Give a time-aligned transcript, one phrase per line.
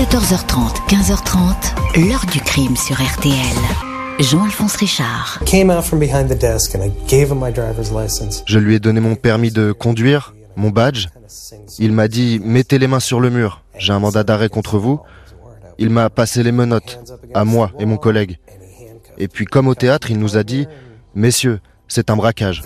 [0.00, 3.34] 14h30, 15h30, l'heure du crime sur RTL.
[4.18, 5.38] Jean-Alphonse Richard.
[8.46, 11.08] Je lui ai donné mon permis de conduire, mon badge.
[11.78, 13.62] Il m'a dit mettez les mains sur le mur.
[13.76, 15.00] J'ai un mandat d'arrêt contre vous.
[15.76, 16.98] Il m'a passé les menottes
[17.34, 18.38] à moi et mon collègue.
[19.18, 20.66] Et puis comme au théâtre, il nous a dit
[21.14, 22.62] messieurs, c'est un braquage.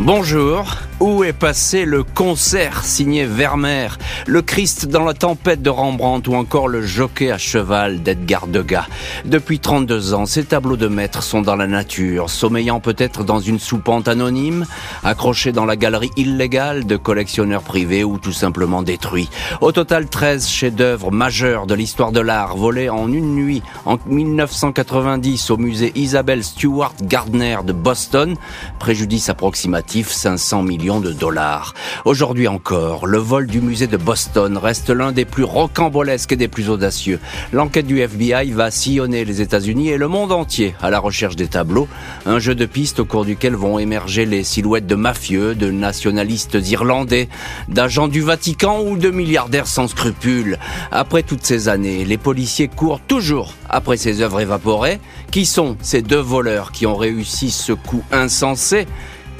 [0.00, 6.30] Bonjour, où est passé le concert signé Vermeer, le Christ dans la tempête de Rembrandt
[6.30, 8.86] ou encore le jockey à cheval d'Edgar Degas?
[9.24, 13.58] Depuis 32 ans, ces tableaux de maître sont dans la nature, sommeillant peut-être dans une
[13.58, 14.66] soupente anonyme,
[15.02, 19.30] accrochés dans la galerie illégale de collectionneurs privés ou tout simplement détruits.
[19.62, 25.50] Au total, 13 chefs-d'œuvre majeurs de l'histoire de l'art volés en une nuit en 1990
[25.50, 28.36] au musée Isabelle Stewart Gardner de Boston,
[28.78, 31.74] préjudice approximatif 500 millions de dollars.
[32.04, 36.48] Aujourd'hui encore, le vol du musée de Boston reste l'un des plus rocambolesques et des
[36.48, 37.20] plus audacieux.
[37.52, 41.46] L'enquête du FBI va sillonner les États-Unis et le monde entier à la recherche des
[41.46, 41.86] tableaux,
[42.26, 46.58] un jeu de pistes au cours duquel vont émerger les silhouettes de mafieux, de nationalistes
[46.68, 47.28] irlandais,
[47.68, 50.58] d'agents du Vatican ou de milliardaires sans scrupules.
[50.90, 54.98] Après toutes ces années, les policiers courent toujours après ces œuvres évaporées.
[55.30, 58.86] Qui sont ces deux voleurs qui ont réussi ce coup insensé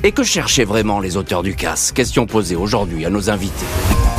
[0.03, 3.67] et que cherchaient vraiment les auteurs du casse Question posée aujourd'hui à nos invités.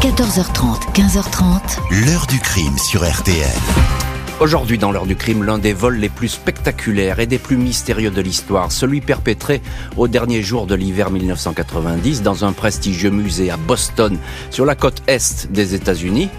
[0.02, 2.06] 14h30, 15h30.
[2.06, 3.48] L'heure du crime sur RTL.
[4.40, 8.10] Aujourd'hui, dans l'heure du crime, l'un des vols les plus spectaculaires et des plus mystérieux
[8.10, 9.62] de l'histoire, celui perpétré
[9.98, 14.18] au dernier jour de l'hiver 1990 dans un prestigieux musée à Boston,
[14.50, 16.30] sur la côte est des États-Unis,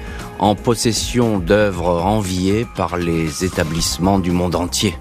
[0.40, 4.96] en possession d'œuvres enviées par les établissements du monde entier.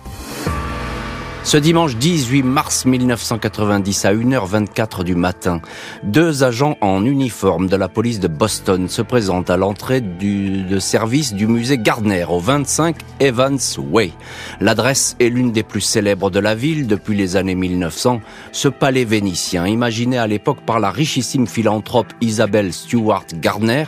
[1.43, 5.59] Ce dimanche 18 mars 1990 à 1h24 du matin,
[6.03, 10.77] deux agents en uniforme de la police de Boston se présentent à l'entrée du, de
[10.77, 14.11] service du musée Gardner au 25 Evans Way.
[14.59, 18.21] L'adresse est l'une des plus célèbres de la ville depuis les années 1900.
[18.51, 23.85] Ce palais vénitien, imaginé à l'époque par la richissime philanthrope Isabelle Stewart Gardner,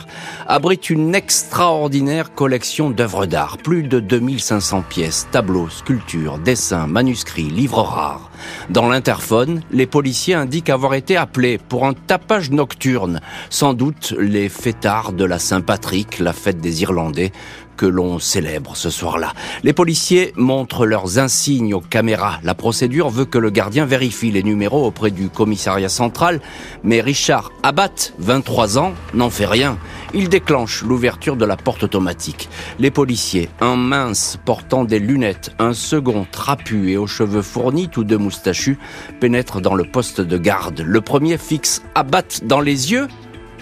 [0.48, 3.58] abrite une extraordinaire collection d'œuvres d'art.
[3.58, 8.30] Plus de 2500 pièces, tableaux, sculptures, dessins, manuscrits, livres rares.
[8.70, 14.48] Dans l'interphone, les policiers indiquent avoir été appelés pour un tapage nocturne, sans doute les
[14.48, 17.32] fêtards de la Saint-Patrick, la fête des Irlandais,
[17.76, 19.32] que l'on célèbre ce soir-là.
[19.62, 22.38] Les policiers montrent leurs insignes aux caméras.
[22.42, 26.40] La procédure veut que le gardien vérifie les numéros auprès du commissariat central,
[26.82, 29.78] mais Richard Abat, 23 ans, n'en fait rien.
[30.12, 32.48] Il déclenche l'ouverture de la porte automatique.
[32.78, 38.04] Les policiers, un mince portant des lunettes, un second trapu et aux cheveux fournis, tous
[38.04, 38.78] deux moustachus,
[39.20, 40.80] pénètrent dans le poste de garde.
[40.80, 43.08] Le premier fixe Abat dans les yeux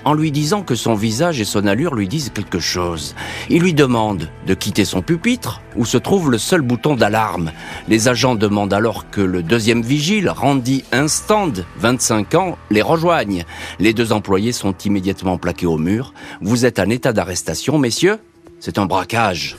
[0.05, 3.15] en lui disant que son visage et son allure lui disent quelque chose.
[3.51, 7.53] Il lui demande de quitter son pupitre où se trouve le seul bouton d'alarme.
[7.89, 13.45] Les agents demandent alors que le deuxième vigile, Randy Instand, 25 ans, les rejoigne.
[13.79, 16.15] Les deux employés sont immédiatement plaqués au mur.
[16.41, 18.19] Vous êtes en état d'arrestation, messieurs
[18.61, 19.57] C'est un braquage.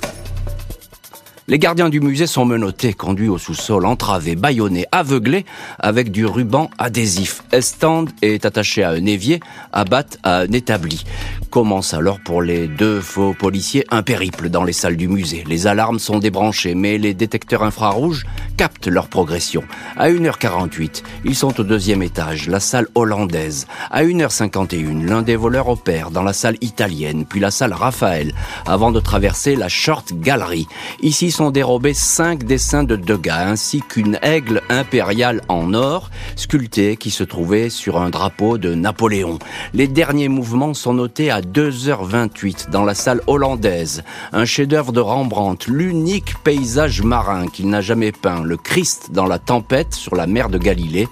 [1.49, 5.43] Les gardiens du musée sont menottés, conduits au sous-sol, entravés, bâillonnés, aveuglés,
[5.77, 7.43] avec du ruban adhésif.
[7.51, 9.41] Estand est attaché à un évier,
[9.73, 11.03] Abat à un établi.
[11.49, 15.43] Commence alors pour les deux faux policiers un périple dans les salles du musée.
[15.45, 18.25] Les alarmes sont débranchées, mais les détecteurs infrarouges
[18.63, 19.61] captent leur progression.
[19.97, 23.67] À 1h48, ils sont au deuxième étage, la salle hollandaise.
[23.91, 28.33] À 1h51, l'un des voleurs opère dans la salle italienne, puis la salle Raphaël,
[28.65, 30.65] avant de traverser la Short Gallery.
[31.01, 37.11] Ici sont dérobés cinq dessins de Degas, ainsi qu'une aigle impériale en or, sculptée qui
[37.11, 39.39] se trouvait sur un drapeau de Napoléon.
[39.73, 44.03] Les derniers mouvements sont notés à 2h28 dans la salle hollandaise.
[44.31, 49.39] Un chef-d'œuvre de Rembrandt, l'unique paysage marin qu'il n'a jamais peint, le Christ dans la
[49.39, 51.07] tempête sur la mer de Galilée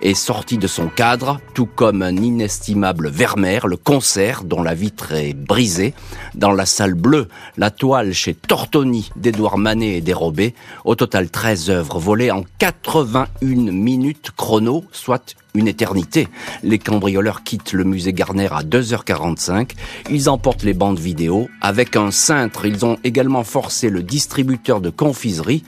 [0.00, 5.10] est sorti de son cadre, tout comme un inestimable Vermeer, le concert dont la vitre
[5.12, 5.92] est brisée.
[6.36, 7.26] Dans la salle bleue,
[7.56, 10.54] la toile chez Tortoni d'Edouard Manet est dérobée.
[10.84, 16.28] Au total, 13 œuvres volées en 81 minutes chrono, soit une éternité.
[16.62, 19.70] Les cambrioleurs quittent le musée Garner à 2h45.
[20.10, 21.48] Ils emportent les bandes vidéo.
[21.60, 25.64] Avec un cintre, ils ont également forcé le distributeur de confiserie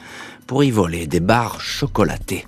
[0.46, 2.46] pour y voler des barres chocolatées.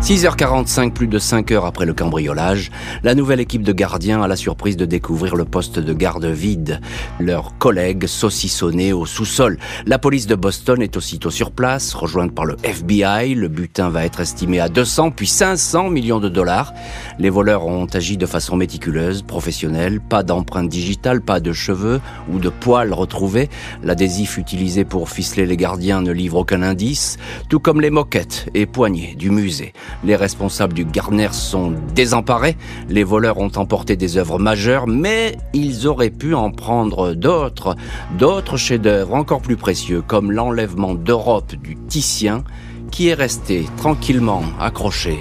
[0.00, 2.70] 6h45, plus de 5 heures après le cambriolage,
[3.02, 6.80] la nouvelle équipe de gardiens a la surprise de découvrir le poste de garde vide.
[7.18, 9.58] Leurs collègues saucissonnés au sous-sol.
[9.84, 13.34] La police de Boston est aussitôt sur place, rejointe par le FBI.
[13.34, 16.72] Le butin va être estimé à 200 puis 500 millions de dollars.
[17.18, 20.00] Les voleurs ont agi de façon méticuleuse, professionnelle.
[20.00, 22.00] Pas d'empreinte digitale, pas de cheveux
[22.32, 23.50] ou de poils retrouvés.
[23.82, 27.18] L'adhésif utilisé pour ficeler les gardiens ne livre aucun indice,
[27.50, 29.74] tout comme les moquettes et poignées du musée.
[30.04, 32.56] Les responsables du Garner sont désemparés.
[32.88, 37.76] Les voleurs ont emporté des œuvres majeures, mais ils auraient pu en prendre d'autres,
[38.18, 42.44] d'autres chefs-d'œuvre encore plus précieux, comme l'enlèvement d'Europe du Titien,
[42.90, 45.18] qui est resté tranquillement accroché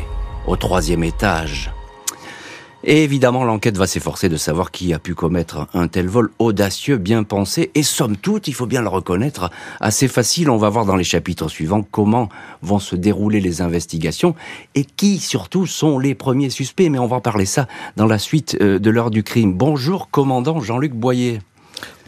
[0.48, 1.72] au troisième étage.
[2.84, 6.98] Et évidemment, l'enquête va s'efforcer de savoir qui a pu commettre un tel vol audacieux,
[6.98, 9.50] bien pensé, et somme toute, il faut bien le reconnaître,
[9.82, 10.50] assez facile.
[10.50, 12.30] On va voir dans les chapitres suivants comment
[12.62, 14.34] vont se dérouler les investigations
[14.76, 16.90] et qui surtout sont les premiers suspects.
[16.90, 17.68] Mais on va parler ça
[17.98, 19.54] dans la suite euh, de l'heure du crime.
[19.54, 21.40] Bonjour, commandant Jean-Luc Boyer.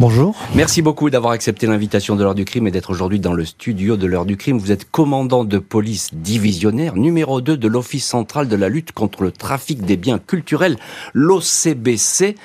[0.01, 0.35] Bonjour.
[0.55, 3.97] Merci beaucoup d'avoir accepté l'invitation de l'heure du crime et d'être aujourd'hui dans le studio
[3.97, 4.57] de l'heure du crime.
[4.57, 9.21] Vous êtes commandant de police divisionnaire, numéro 2 de l'Office central de la lutte contre
[9.21, 10.77] le trafic des biens culturels,
[11.13, 12.35] l'OCBC.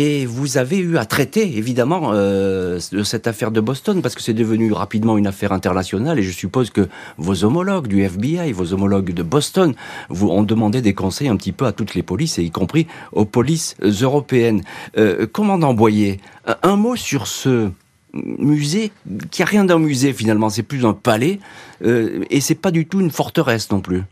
[0.00, 4.34] Et vous avez eu à traiter, évidemment, euh, cette affaire de Boston, parce que c'est
[4.34, 9.12] devenu rapidement une affaire internationale, et je suppose que vos homologues du FBI, vos homologues
[9.12, 9.74] de Boston,
[10.08, 12.86] vous ont demandé des conseils un petit peu à toutes les polices, et y compris
[13.10, 14.62] aux polices européennes.
[14.98, 16.20] Euh, commandant Boyer,
[16.62, 17.70] un mot sur ce
[18.14, 18.92] musée,
[19.30, 21.40] qui a rien d'un musée finalement, c'est plus un palais,
[21.84, 24.02] euh, et c'est pas du tout une forteresse non plus.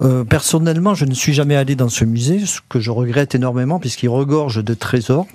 [0.00, 3.80] Euh, personnellement, je ne suis jamais allé dans ce musée, ce que je regrette énormément
[3.80, 5.26] puisqu'il regorge de trésors.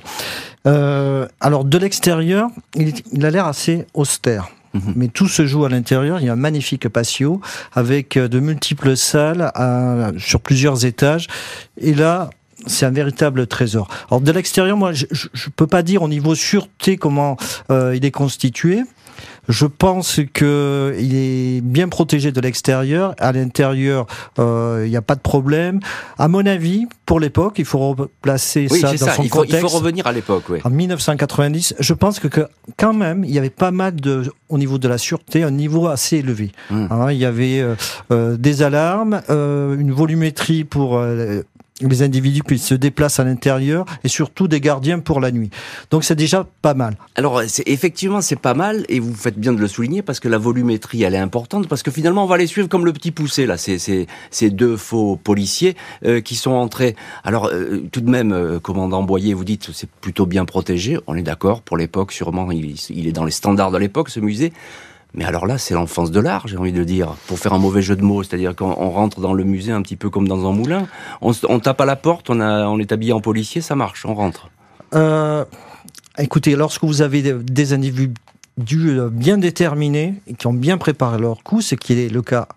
[0.66, 4.48] Euh, alors de l'extérieur, il, a l'air assez austère.
[4.74, 4.94] Mhm.
[4.96, 6.22] Mais tout se joue à l'intérieur.
[6.22, 7.42] Il y a un magnifique patio
[7.74, 9.52] avec de multiples salles
[10.18, 11.28] sur plusieurs étages.
[11.78, 12.30] Et là,
[12.68, 13.88] c'est un véritable trésor.
[14.10, 17.38] Alors de l'extérieur, moi, je, ne peux pas dire au niveau sûreté comment
[17.72, 18.84] euh, il est constitué.
[19.50, 23.14] Je pense que il est bien protégé de l'extérieur.
[23.20, 24.08] À l'intérieur,
[24.40, 25.80] euh, il n'y a pas de problème.
[26.18, 29.58] À mon avis, pour l'époque, il faut replacer ça dans son il contexte.
[29.58, 30.60] Il faut revenir à l'époque, oui.
[30.64, 34.58] En 1990, je pense que, que, quand même, il y avait pas mal de, au
[34.58, 36.52] niveau de la sûreté, un niveau assez élevé.
[36.72, 36.88] Hum.
[36.90, 37.76] Hein, il y avait euh,
[38.12, 41.42] euh des alarmes, euh, une volumétrie pour euh,
[41.82, 45.50] les individus qui se déplacent à l'intérieur et surtout des gardiens pour la nuit.
[45.90, 46.96] Donc c'est déjà pas mal.
[47.16, 50.38] Alors effectivement c'est pas mal et vous faites bien de le souligner parce que la
[50.38, 53.46] volumétrie elle est importante parce que finalement on va les suivre comme le petit poussé
[53.46, 55.76] là, c'est, ces deux faux policiers
[56.06, 56.96] euh, qui sont entrés.
[57.24, 61.16] Alors euh, tout de même, euh, commandant Boyer, vous dites c'est plutôt bien protégé, on
[61.16, 64.54] est d'accord pour l'époque sûrement il, il est dans les standards de l'époque ce musée.
[65.16, 67.84] Mais alors là, c'est l'enfance de l'art, j'ai envie de dire, pour faire un mauvais
[67.84, 68.24] jeu de mots.
[68.24, 70.88] C'est-à-dire qu'on rentre dans le musée un petit peu comme dans un moulin.
[71.22, 74.50] On, tape à la porte, on, est habillé en policier, ça marche, on rentre.
[74.96, 75.46] Euh,
[76.18, 78.12] écoutez, lorsque vous avez des individus
[78.60, 82.48] euh, bien déterminés et qui ont bien préparé leur coup, ce qui est le cas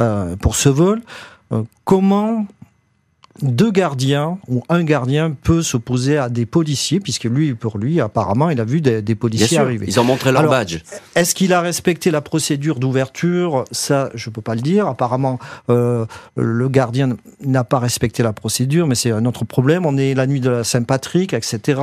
[0.00, 1.02] euh, pour ce vol,
[1.84, 2.46] comment
[3.42, 8.50] deux gardiens ou un gardien peut s'opposer à des policiers, puisque lui, pour lui, apparemment,
[8.50, 9.86] il a vu des, policiers arriver.
[9.88, 10.78] Ils ont montré leur badge.
[11.14, 13.64] Est-ce qu'il a respecté la procédure d'ouverture?
[13.70, 14.86] Ça, je peux pas le dire.
[14.86, 15.38] Apparemment,
[15.70, 16.06] euh,
[16.36, 19.86] le gardien n'a pas respecté la procédure, mais c'est un autre problème.
[19.86, 21.80] On est la nuit de la Saint-Patrick, etc.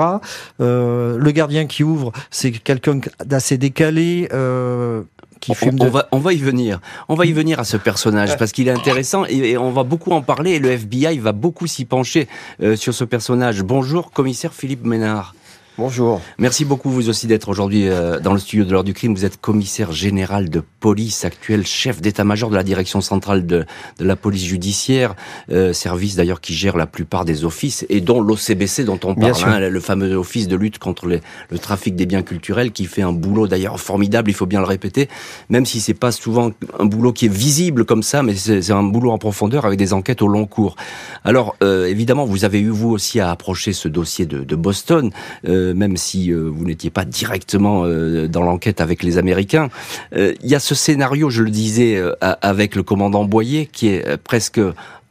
[0.62, 4.30] Euh, le gardien qui ouvre, c'est quelqu'un d'assez décalé.
[4.34, 5.04] Euh,
[5.50, 6.80] on, va, on va y venir.
[7.10, 10.12] On va y venir à ce personnage parce qu'il est intéressant et, on va beaucoup
[10.12, 12.28] en parler et le FBI va beaucoup s'y pencher
[12.62, 13.64] euh, sur ce personnage.
[13.64, 15.36] Bonjour, commissaire Philippe Ménard.
[15.80, 16.22] Bonjour.
[16.38, 19.16] Merci beaucoup vous aussi d'être aujourd'hui euh, dans le studio de l'heure du crime.
[19.16, 23.66] Vous êtes commissaire général de police, actuel chef d'état-major de la direction centrale de,
[23.98, 25.16] de la police judiciaire,
[25.52, 29.34] euh, service d'ailleurs qui gère la plupart des offices et dont l'OCBC dont on parle,
[29.46, 33.14] hein, le fameux office de lutte contre le trafic des biens culturels qui fait un
[33.14, 35.10] boulot d'ailleurs formidable, il faut bien le répéter,
[35.50, 38.84] même si c'est pas souvent un boulot qui est visible comme ça, mais c'est un
[38.84, 40.76] boulot en profondeur avec des enquêtes au long cours.
[41.24, 45.10] Alors euh, évidemment, vous avez eu vous aussi à approcher ce dossier de, de Boston.
[45.48, 49.70] Euh, même si euh, vous n'étiez pas directement euh, dans l'enquête avec les Américains.
[50.16, 54.60] Il y a ce scénario, je le disais, avec le commandant Boyer, qui est presque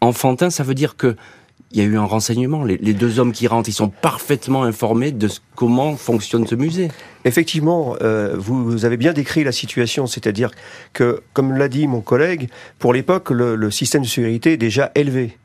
[0.00, 0.50] enfantin.
[0.50, 1.16] Ça veut dire que
[1.70, 2.64] il y a eu un renseignement.
[2.64, 6.88] Les, deux hommes qui rentrent, ils sont parfaitement informés de comment fonctionne ce musée.
[7.24, 7.96] Effectivement,
[8.34, 10.50] vous, avez bien décrit la situation, c'est-à-dire
[10.92, 14.92] que, comme l'a dit mon collègue, pour l'époque, le, le, système de sécurité est déjà
[14.94, 15.38] élevé.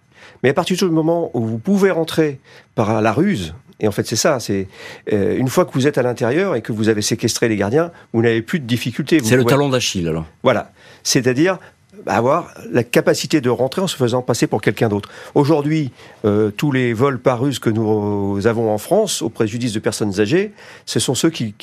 [0.44, 2.40] Mais à partir du moment où vous pouvez rentrer
[2.76, 4.40] par la ruse, et en fait, c'est ça.
[4.40, 4.68] C'est
[5.14, 7.92] euh, une fois que vous êtes à l'intérieur et que vous avez séquestré les gardiens,
[8.14, 9.20] vous n'avez plus de difficultés.
[9.24, 10.26] C'est le talon d'Achille, alors.
[10.44, 10.72] Voilà.
[11.04, 11.60] C'est-à-dire,
[12.06, 15.10] avoir la capacité de rentrer en se faisant passer pour quelqu'un d'autre.
[15.36, 15.92] Aujourd'hui,
[16.26, 20.20] euh, tous les vols par ruse que nous avons en France, au préjudice de personnes
[20.20, 20.54] âgées,
[20.86, 21.54] ce sont ceux qui,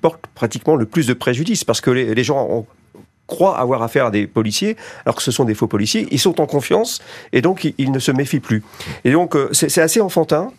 [0.00, 2.66] portent pratiquement le plus de préjudice, parce que les, gens
[3.26, 6.06] croient avoir affaire à des policiers, alors que ce sont des faux policiers.
[6.10, 7.00] Ils sont en confiance
[7.32, 8.62] et donc ils, ne se méfient plus.
[9.04, 10.52] Et donc euh, c'est assez enfantin.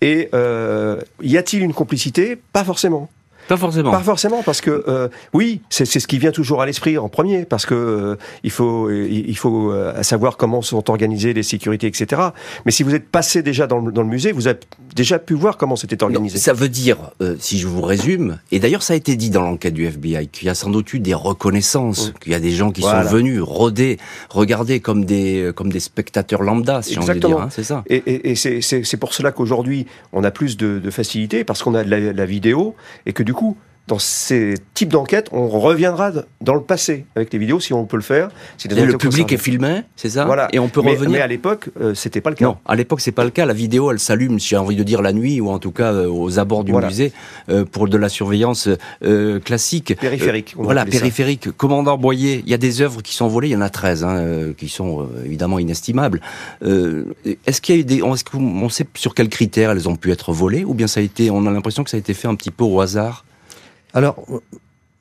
[0.00, 2.36] Et euh, y a-t-il une complicité?
[2.52, 3.10] Pas forcément.
[3.50, 3.90] Pas forcément.
[3.90, 7.44] Pas forcément, parce que euh, oui, c'est ce qui vient toujours à l'esprit en premier,
[7.44, 12.22] parce que euh, il faut il faut euh, savoir comment sont organisées les sécurités, etc.
[12.64, 14.60] Mais si vous êtes passé déjà dans le, dans le musée, vous avez
[14.94, 16.38] déjà pu voir comment c'était organisé.
[16.38, 16.98] ça veut dire,
[17.40, 20.46] si je vous résume, et d'ailleurs ça a été dit dans l'enquête du FBI, qu'il
[20.46, 23.42] y a sans doute eu des reconnaissances, qu'il y a des gens qui sont venus
[23.42, 27.82] rôder, regarder comme des comme des spectateurs lambda, si on veut dire, hein, c'est ça.
[27.88, 31.74] Et, et, et c'est pour cela qu'aujourd'hui on a plus de, de facilité parce qu'on
[31.74, 32.76] a de la, la vidéo
[33.06, 33.39] et que du coup
[33.90, 37.96] dans ces types d'enquêtes, on reviendra dans le passé avec les vidéos si on peut
[37.96, 38.28] le faire.
[38.64, 40.48] le public est filmé, c'est ça Voilà.
[40.52, 41.10] Et on peut mais, revenir.
[41.10, 42.44] Mais à l'époque, euh, c'était pas le cas.
[42.44, 43.46] Non, à l'époque, c'est pas le cas.
[43.46, 46.08] La vidéo, elle s'allume, j'ai envie de dire la nuit, ou en tout cas euh,
[46.08, 47.12] aux abords du musée,
[47.48, 48.68] euh, pour de la surveillance
[49.44, 49.96] classique.
[49.98, 50.54] Périphérique.
[50.56, 51.50] voilà, périphérique.
[51.56, 54.04] Commandant Boyer, il y a des œuvres qui sont volées, il y en a 13,
[54.04, 56.20] hein, qui sont évidemment inestimables.
[56.62, 60.12] est-ce qu'il y a eu des, est-ce qu'on sait sur quels critères elles ont pu
[60.12, 62.28] être volées, ou bien ça a été, on a l'impression que ça a été fait
[62.28, 63.24] un petit peu au hasard
[63.94, 64.24] alors,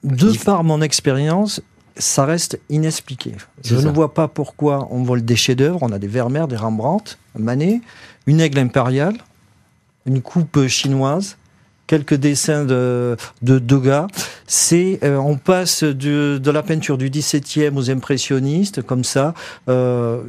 [0.04, 1.62] de par mon expérience,
[1.98, 3.36] ça reste inexpliqué.
[3.64, 5.80] Je ne vois pas pourquoi on vole des chefs-d'œuvre.
[5.82, 7.82] On a des Vermeer, des Rembrandt, Manet,
[8.26, 9.16] une aigle impériale,
[10.06, 11.38] une coupe chinoise,
[11.88, 14.08] quelques dessins de, de Degas.
[14.48, 19.34] C'est, euh, on passe de, de, la peinture du 17e aux impressionnistes, comme ça.
[19.68, 20.24] Euh,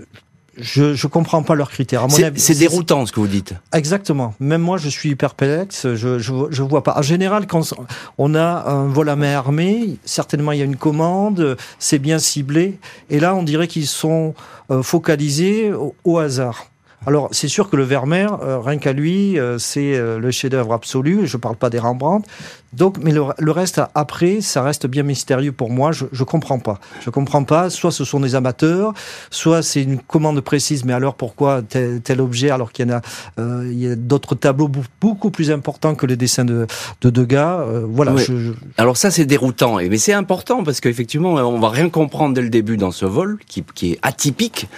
[0.57, 2.07] je ne comprends pas leurs critères.
[2.37, 3.55] C'est déroutant ce que vous dites.
[3.73, 4.35] Exactement.
[4.41, 5.95] Même moi, je suis perplexe.
[5.95, 6.97] Je, je, je vois pas.
[6.99, 7.75] En général, quand
[8.19, 12.19] on a un vol à main armée, certainement il y a une commande, c'est bien
[12.19, 12.79] ciblé.
[13.11, 14.35] Et là, on dirait qu'ils sont
[14.71, 15.73] euh, focalisés
[16.05, 16.71] au hasard.
[17.07, 20.75] Alors, c'est sûr que le Vermeer, euh, rien qu'à lui, euh, c'est euh, le chef-d'œuvre
[20.75, 21.27] absolu.
[21.27, 22.29] Je ne parle pas des Rembrandt.
[22.73, 25.93] Donc, mais le, reste après, ça reste bien mystérieux pour moi.
[25.93, 26.79] Je ne comprends pas.
[27.01, 27.71] Je comprends pas.
[27.71, 28.93] Soit ce sont des amateurs,
[29.31, 30.85] soit c'est une commande précise.
[30.85, 34.35] Mais alors, pourquoi tel, tel objet alors qu'il y en a, il y a d'autres
[34.35, 36.67] tableaux beaucoup plus importants que les dessins de,
[37.01, 37.65] de Degas.
[37.89, 38.17] voilà.
[38.17, 39.77] Je, Alors ça, c'est déroutant.
[39.77, 43.39] Mais c'est important parce qu'effectivement, on va rien comprendre dès le début dans ce vol
[43.47, 44.69] qui, qui est atypique,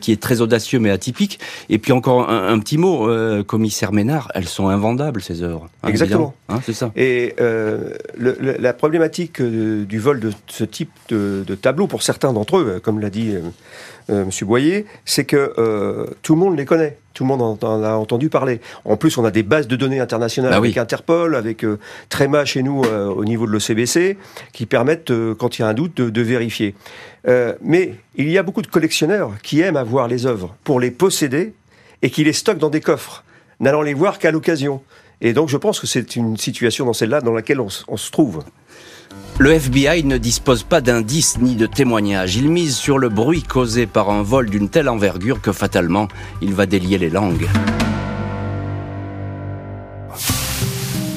[0.00, 1.38] qui est très audacieux mais atypique.
[1.68, 5.68] Et puis encore un, petit mot, euh, commissaire Ménard, elles sont invendables ces œuvres.
[5.82, 6.34] Hein, Exactement.
[6.48, 6.90] Hein, c'est ça.
[6.96, 12.02] Et euh, le, la problématique euh, du vol de ce type de, de tableau, pour
[12.02, 13.34] certains d'entre eux, comme l'a dit
[14.10, 15.54] euh, Monsieur Boyer, c'est que
[16.22, 16.98] tout le monde les connaît.
[17.14, 18.60] Tout le monde en, a entendu parler.
[18.84, 21.64] En plus, on a des bases de données internationales bah avec Interpol, avec
[22.08, 24.16] Tréma chez nous au niveau de l'OCBC,
[24.52, 26.74] qui permettent, quand il y a un doute, de, de vérifier.
[27.62, 31.52] mais il y a beaucoup de collectionneurs qui aiment avoir les œuvres pour les posséder
[32.02, 33.24] et qui les stocke dans des coffres,
[33.60, 34.82] n'allant les voir qu'à l'occasion.
[35.20, 38.42] Et donc je pense que c'est une situation dans celle-là dans laquelle on, se trouve.
[39.38, 42.36] Le FBI ne dispose pas d'indices ni de témoignages.
[42.36, 46.08] Il mise sur le bruit causé par un vol d'une telle envergure que fatalement,
[46.40, 47.48] il va délier les langues.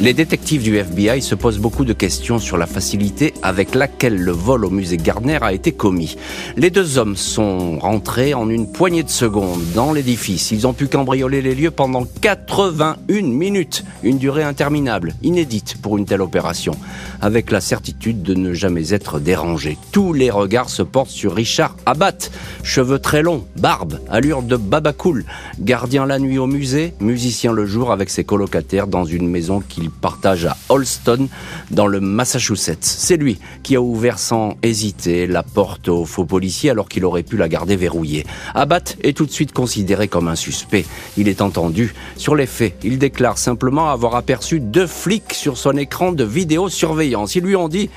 [0.04, 4.34] Les détectives du FBI se posent beaucoup de questions sur la facilité avec laquelle le
[4.34, 6.18] vol au musée Gardner a été commis.
[6.58, 10.52] Les deux hommes sont rentrés en une poignée de secondes dans l'édifice.
[10.52, 16.04] Ils ont pu cambrioler les lieux pendant 81 minutes, une durée interminable, inédite pour une
[16.04, 16.74] telle opération,
[17.22, 19.78] avec la certitude de ne jamais être dérangés.
[19.94, 22.30] Tous les regards se portent sur Richard Abat,
[22.62, 25.24] cheveux très longs, barbe, allure de babacool,
[25.62, 29.93] gardien la nuit au musée, musicien le jour avec ses colocataires dans une maison qu'il
[29.94, 31.28] partage à Holston,
[31.72, 32.78] dans le Massachusetts.
[32.82, 37.24] C'est lui qui a ouvert sans hésiter la porte aux faux policiers alors qu'il aurait
[37.24, 38.26] pu la garder verrouillée.
[38.56, 40.86] Abbott est tout de suite considéré comme un suspect.
[41.18, 41.94] Il est entendu.
[42.18, 47.36] Sur les faits, il déclare simplement avoir aperçu deux flics sur son écran de vidéosurveillance.
[47.36, 47.90] Ils lui ont dit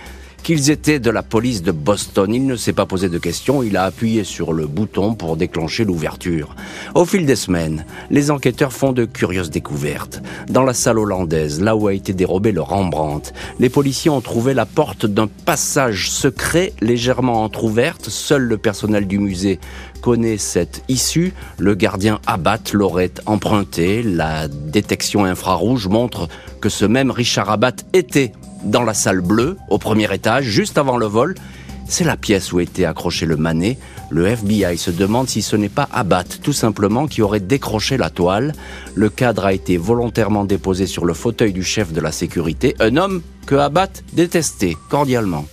[0.47, 2.33] qu'ils étaient de la police de Boston.
[2.33, 5.85] Il ne s'est pas posé de questions, il a appuyé sur le bouton pour déclencher
[5.85, 6.55] l'ouverture.
[6.95, 10.23] Au fil des semaines, les enquêteurs font de curieuses découvertes.
[10.49, 14.55] Dans la salle hollandaise, là où a été dérobé le Rembrandt, les policiers ont trouvé
[14.55, 18.09] la porte d'un passage secret légèrement entr'ouverte.
[18.09, 19.59] Seul le personnel du musée
[20.01, 21.33] connaît cette issue.
[21.59, 24.05] Le gardien Abat l'aurait emprunté.
[24.05, 26.29] La détection infrarouge montre
[26.61, 28.31] que ce même Richard Abat était
[28.67, 31.35] dans la salle bleue, au premier étage, juste avant le vol.
[31.89, 33.79] C'est la pièce où était accroché le manet.
[34.11, 38.11] Le FBI se demande si ce n'est pas Abat, tout simplement, qui aurait décroché la
[38.11, 38.55] toile.
[38.95, 42.97] Le cadre a été volontairement déposé sur le fauteuil du chef de la sécurité, un
[42.97, 45.47] homme que Abat détestait cordialement.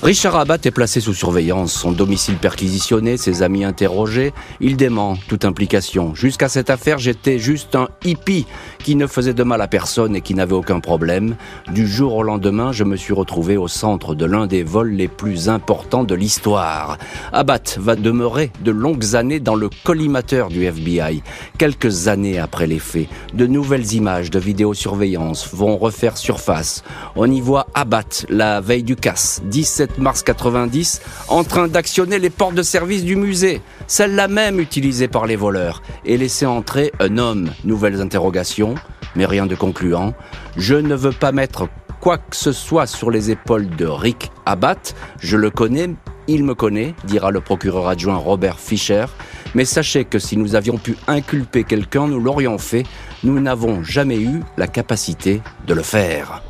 [0.00, 4.32] Richard Abbat est placé sous surveillance, son domicile perquisitionné, ses amis interrogés.
[4.60, 6.14] Il dément toute implication.
[6.14, 8.46] Jusqu'à cette affaire, j'étais juste un hippie
[8.78, 11.34] qui ne faisait de mal à personne et qui n'avait aucun problème.
[11.72, 15.08] Du jour au lendemain, je me suis retrouvé au centre de l'un des vols les
[15.08, 16.96] plus importants de l'histoire.
[17.32, 21.24] Abbat va demeurer de longues années dans le collimateur du FBI.
[21.58, 26.84] Quelques années après les faits, de nouvelles images de vidéosurveillance vont refaire surface.
[27.16, 32.30] On y voit Abbat la veille du casse, 17 mars 90 en train d'actionner les
[32.30, 37.18] portes de service du musée, celle-là même utilisée par les voleurs, et laisser entrer un
[37.18, 37.50] homme.
[37.64, 38.74] Nouvelles interrogations,
[39.14, 40.14] mais rien de concluant.
[40.56, 41.68] Je ne veux pas mettre
[42.00, 44.94] quoi que ce soit sur les épaules de Rick Abat.
[45.20, 45.90] Je le connais,
[46.26, 49.06] il me connaît, dira le procureur adjoint Robert Fischer.
[49.54, 52.84] Mais sachez que si nous avions pu inculper quelqu'un, nous l'aurions fait.
[53.24, 56.42] Nous n'avons jamais eu la capacité de le faire.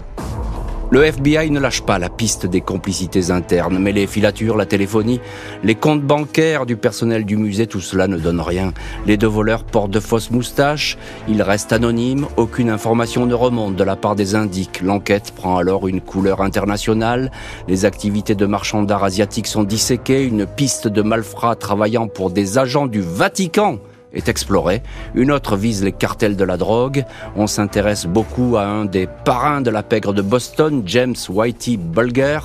[0.91, 5.21] Le FBI ne lâche pas la piste des complicités internes, mais les filatures, la téléphonie,
[5.63, 8.73] les comptes bancaires du personnel du musée, tout cela ne donne rien.
[9.05, 10.97] Les deux voleurs portent de fausses moustaches,
[11.29, 14.81] ils restent anonymes, aucune information ne remonte de la part des indiques.
[14.81, 17.33] L'enquête prend alors une couleur internationale,
[17.69, 22.57] les activités de marchands d'art asiatiques sont disséquées, une piste de malfrats travaillant pour des
[22.57, 23.79] agents du Vatican
[24.13, 24.83] est explorée.
[25.15, 27.05] Une autre vise les cartels de la drogue.
[27.37, 32.39] On s'intéresse beaucoup à un des parrains de la pègre de Boston, James Whitey Bulger.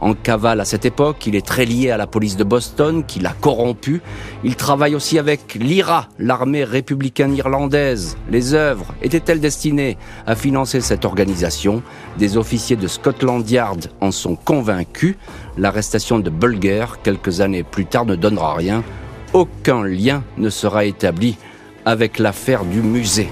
[0.00, 3.18] En cavale à cette époque, il est très lié à la police de Boston, qui
[3.18, 4.00] l'a corrompu.
[4.44, 8.16] Il travaille aussi avec l'IRA, l'armée républicaine irlandaise.
[8.30, 11.82] Les œuvres étaient-elles destinées à financer cette organisation?
[12.16, 15.16] Des officiers de Scotland Yard en sont convaincus.
[15.56, 18.84] L'arrestation de Bulger, quelques années plus tard, ne donnera rien
[19.32, 21.36] aucun lien ne sera établi
[21.84, 23.28] avec l'affaire du musée.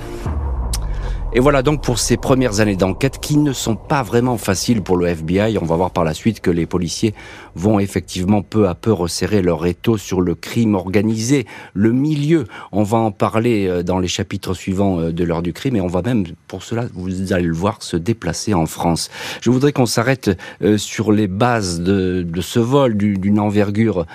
[1.33, 4.97] Et voilà donc pour ces premières années d'enquête qui ne sont pas vraiment faciles pour
[4.97, 5.59] le FBI.
[5.61, 7.15] On va voir par la suite que les policiers
[7.57, 12.45] vont effectivement peu à peu resserrer leur étau sur le crime organisé, le milieu.
[12.71, 15.81] On va en parler euh, dans les chapitres suivants euh, de l'heure du crime et
[15.81, 19.11] on va même, pour cela, vous allez le voir, se déplacer en France.
[19.41, 20.31] Je voudrais qu'on s'arrête
[20.63, 24.07] euh, sur les bases de, ce vol d'une envergure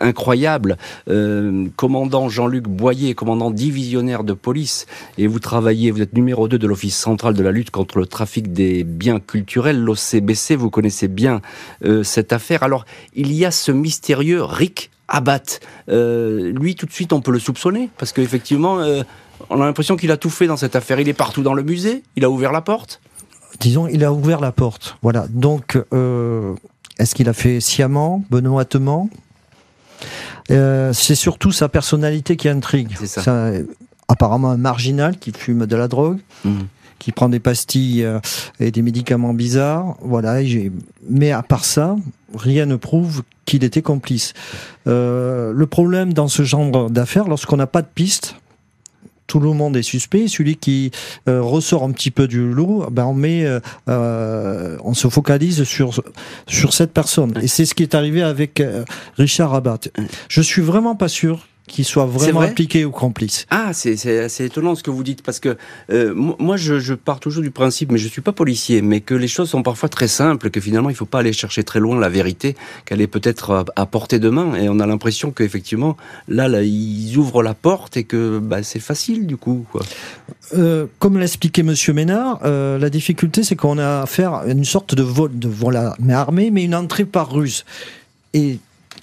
[0.00, 0.78] incroyable.
[1.76, 4.86] commandant Jean-Luc Boyer, commandant divisionnaire de police,
[5.18, 8.06] et vous travaillez, vous êtes numéro 2 de l'Office central de la lutte contre le
[8.06, 10.54] trafic des biens culturels, l'OCBC.
[10.54, 11.42] Vous connaissez bien
[12.04, 12.62] cette affaire.
[12.62, 12.83] Alors,
[13.14, 15.60] il y a ce mystérieux Rick Abat.
[15.88, 19.02] Euh, lui, tout de suite, on peut le soupçonner parce qu'effectivement, euh,
[19.50, 21.00] on a l'impression qu'il a tout fait dans cette affaire.
[21.00, 22.02] Il est partout dans le musée.
[22.16, 23.00] Il a ouvert la porte.
[23.60, 24.96] Disons, il a ouvert la porte.
[25.02, 25.26] Voilà.
[25.30, 25.78] Donc,
[26.98, 29.08] est-ce qu'il a fait sciemment, benoîtement?
[30.48, 32.96] C'est surtout sa personnalité qui intrigue.
[32.98, 33.50] C'est ça
[34.08, 36.50] apparemment un marginal qui fume de la drogue, mmh.
[37.04, 38.18] Qui prend des pastilles euh,
[38.60, 39.96] et des médicaments bizarres.
[40.00, 40.38] Voilà.
[41.10, 41.96] Mais à part ça,
[42.34, 44.32] rien ne prouve qu'il était complice.
[44.86, 48.36] Euh, le problème dans ce genre d'affaires, lorsqu'on n'a pas de piste,
[49.26, 50.28] tout le monde est suspect.
[50.28, 50.92] Celui qui
[51.28, 53.46] euh, ressort un petit peu du lot, ben on met,
[53.86, 56.02] on se focalise sur
[56.46, 57.34] sur cette personne.
[57.42, 58.62] Et c'est ce qui est arrivé avec
[59.18, 59.80] Richard Rabat.
[60.28, 63.46] Je suis vraiment pas sûr qui soit vraiment impliqué ou complice.
[63.48, 65.56] Ah, c'est assez étonnant ce que vous dites, parce que
[65.90, 69.14] euh, moi, je, je, pars toujours du principe, mais je suis pas policier, mais que
[69.14, 71.98] les choses sont parfois très simples, que finalement, il faut pas aller chercher très loin
[71.98, 75.96] la vérité, qu'elle est peut-être à, portée de main, et on a l'impression qu'effectivement,
[76.28, 79.64] là, là, ils ouvrent la porte et que bah, c'est facile, du coup.
[79.72, 79.82] Quoi.
[80.52, 84.94] Euh, comme l'expliquait Monsieur Ménard, euh, la difficulté, c'est qu'on a affaire à une sorte
[84.94, 87.64] de vol, de voilà, mais armé, mais une entrée par ruse.
[88.34, 88.58] Et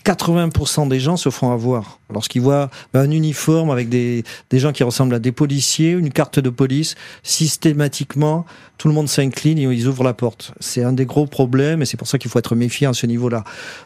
[0.06, 4.84] 80% des gens se font avoir lorsqu'ils voient un uniforme avec des, des gens qui
[4.84, 8.46] ressemblent à des policiers, une carte de police, systématiquement,
[8.82, 10.54] tout le monde s'incline et ils ouvrent la porte.
[10.60, 13.06] C'est un des gros problèmes et c'est pour ça qu'il faut être méfiant à ce
[13.06, 13.44] niveau-là.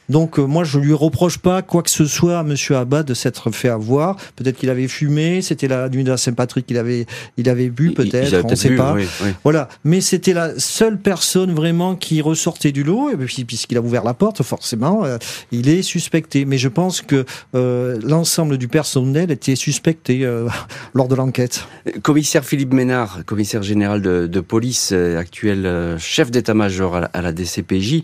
[0.08, 3.14] Donc euh, moi, je lui reproche pas quoi que ce soit à Monsieur Abad de
[3.14, 4.16] s'être fait avoir.
[4.38, 7.92] Peut-être qu'il avait fumé, c'était la nuit de la Saint-Patrick qu'il avait, il avait bu
[7.92, 8.96] peut-être, on ne sait pas.
[9.44, 13.82] Voilà, mais c'était la seule personne vraiment qui ressortait du lot et puis puisqu'il a
[13.82, 15.18] ouvert la porte, forcément, euh,
[15.52, 16.46] il est suspecté.
[16.46, 20.48] Mais je pense que euh, l'ensemble du personnel était suspecté euh,
[20.94, 21.68] lors de l'enquête.
[22.02, 28.04] Commissaire Philippe Ménard, commissaire général de, police, euh, actuel euh, chef d'état-major à, la DCPJ,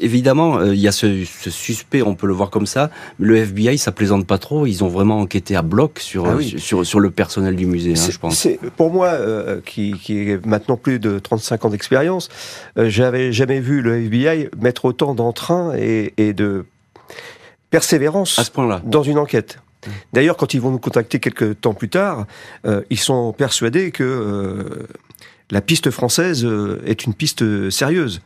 [0.00, 3.76] évidemment, il y a ce, suspect, on peut le voir comme ça, mais le FBI,
[3.76, 7.10] ça plaisante pas trop, ils ont vraiment enquêté à bloc sur, ah sur, sur, le
[7.10, 8.48] personnel du musée, hein, je pense.
[8.76, 9.18] Pour moi,
[9.66, 12.28] qui, qui est maintenant plus de 35 ans d'expérience,
[12.76, 16.64] j'avais jamais vu le FBI mettre autant d'entrain et, et de
[17.72, 19.58] persévérance à ce point-là dans une enquête.
[20.12, 22.26] D'ailleurs, quand ils vont nous contacter quelques temps plus tard,
[22.66, 24.86] euh, ils sont persuadés que euh,
[25.50, 28.22] la piste française euh, est une piste sérieuse.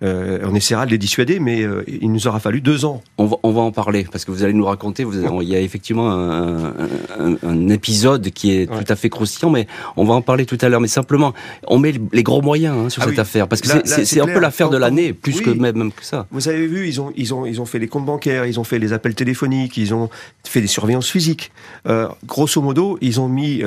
[0.00, 3.02] Euh, on essaiera de les dissuader, mais euh, il nous aura fallu deux ans.
[3.16, 5.02] On va, on va en parler parce que vous allez nous raconter.
[5.02, 9.50] Vous, il y a effectivement un, un, un épisode qui est tout à fait croustillant,
[9.50, 10.80] mais on va en parler tout à l'heure.
[10.80, 11.34] Mais simplement,
[11.66, 14.38] on met les gros moyens hein, sur ah cette affaire parce que c'est un peu
[14.38, 16.26] l'affaire de l'année, plus que même, même, que ça.
[16.30, 18.64] Vous avez vu, ils ont, ils ont, ils ont fait les comptes bancaires, ils ont
[18.64, 20.10] fait les appels téléphoniques, ils ont
[20.44, 21.50] fait des surveillances physiques.
[21.88, 23.62] Euh, grosso modo, ils ont mis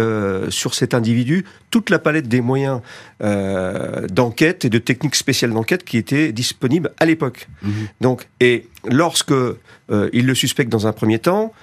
[0.48, 2.80] sur cet individu toute la palette des moyens
[3.20, 7.48] d'enquête et de techniques spéciales d'enquête qui étaient disponible à l'époque.
[7.62, 7.88] Mhm.
[8.02, 11.54] Donc, et lorsque euh, il le suspecte dans un premier temps,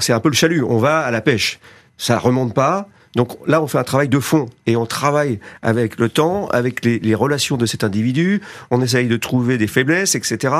[0.00, 0.62] c'est un peu le chalut.
[0.62, 1.58] On va à la pêche.
[1.96, 2.88] Ça remonte pas.
[3.14, 6.84] Donc là, on fait un travail de fond et on travaille avec le temps, avec
[6.84, 8.40] les, relations de cet individu.
[8.70, 10.54] On essaye de trouver des faiblesses, etc.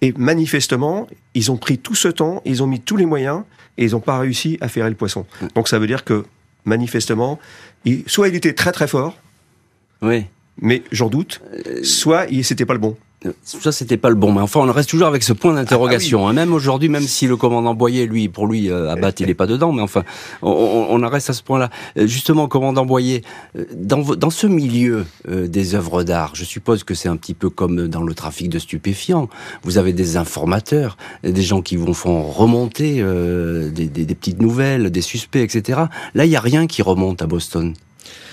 [0.00, 3.42] Et manifestement, ils ont pris tout ce temps, ils ont mis tous les moyens
[3.76, 5.26] et ils n'ont pas réussi à faire le poisson.
[5.54, 6.24] Donc ça veut dire que
[6.64, 7.38] manifestement,
[8.06, 9.16] soit il était très très fort.
[10.02, 10.24] Oui
[10.60, 11.40] mais j'en doute.
[11.82, 12.96] Soit c'était pas le bon.
[13.42, 14.32] Ça, c'était pas le bon.
[14.32, 16.26] Mais enfin, on reste toujours avec ce point d'interrogation.
[16.26, 16.32] Ah, hein.
[16.32, 19.46] Même aujourd'hui, même si le commandant Boyer, lui, pour lui, euh, Abat, il est pas
[19.46, 19.72] dedans.
[19.72, 20.04] Mais enfin,
[20.40, 21.68] on, on reste à ce point-là.
[21.98, 23.22] Euh, justement, commandant Boyer,
[23.58, 27.50] euh, dans, dans ce milieu des œuvres d'art, je suppose que c'est un petit peu
[27.50, 29.28] comme dans le trafic de stupéfiants.
[29.64, 34.90] Vous avez des informateurs, des gens qui vous font remonter des, des, des petites nouvelles,
[34.90, 35.80] des suspects, etc.
[36.14, 37.74] Là, il y a rien qui remonte à Boston.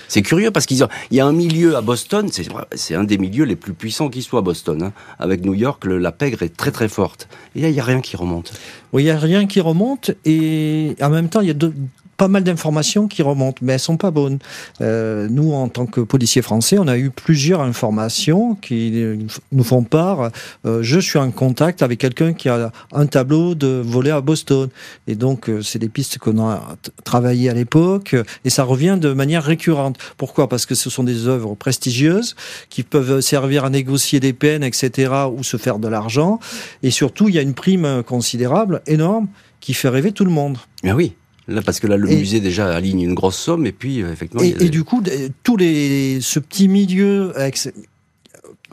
[0.08, 2.28] C'est curieux parce qu'il y a un milieu à Boston,
[2.72, 4.82] c'est un des milieux les plus puissants qui soit Boston.
[4.82, 4.92] Hein.
[5.18, 7.28] Avec New York, la pègre est très très forte.
[7.54, 8.52] Et là, il n'y a rien qui remonte.
[8.92, 11.74] Oui, il n'y a rien qui remonte et en même temps, il y a deux,
[12.18, 14.40] pas mal d'informations qui remontent, mais elles sont pas bonnes.
[14.80, 19.16] Euh, nous, en tant que policiers français, on a eu plusieurs informations qui
[19.52, 20.30] nous font part.
[20.66, 24.68] Euh, je suis en contact avec quelqu'un qui a un tableau de volé à Boston,
[25.06, 29.12] et donc euh, c'est des pistes qu'on a travaillées à l'époque, et ça revient de
[29.12, 29.96] manière récurrente.
[30.16, 30.48] Pourquoi?
[30.48, 32.34] Parce que ce sont des œuvres prestigieuses
[32.68, 36.40] qui peuvent servir à négocier des peines, etc., ou se faire de l'argent,
[36.82, 39.28] et surtout il y a une prime considérable, énorme,
[39.60, 40.58] qui fait rêver tout le monde.
[40.84, 41.14] Ah oui.
[41.48, 44.42] Là, parce que là, le musée déjà aligne une grosse somme, et puis euh, effectivement.
[44.42, 45.02] Et, du coup,
[45.42, 47.58] tous les, ce petit milieu, avec,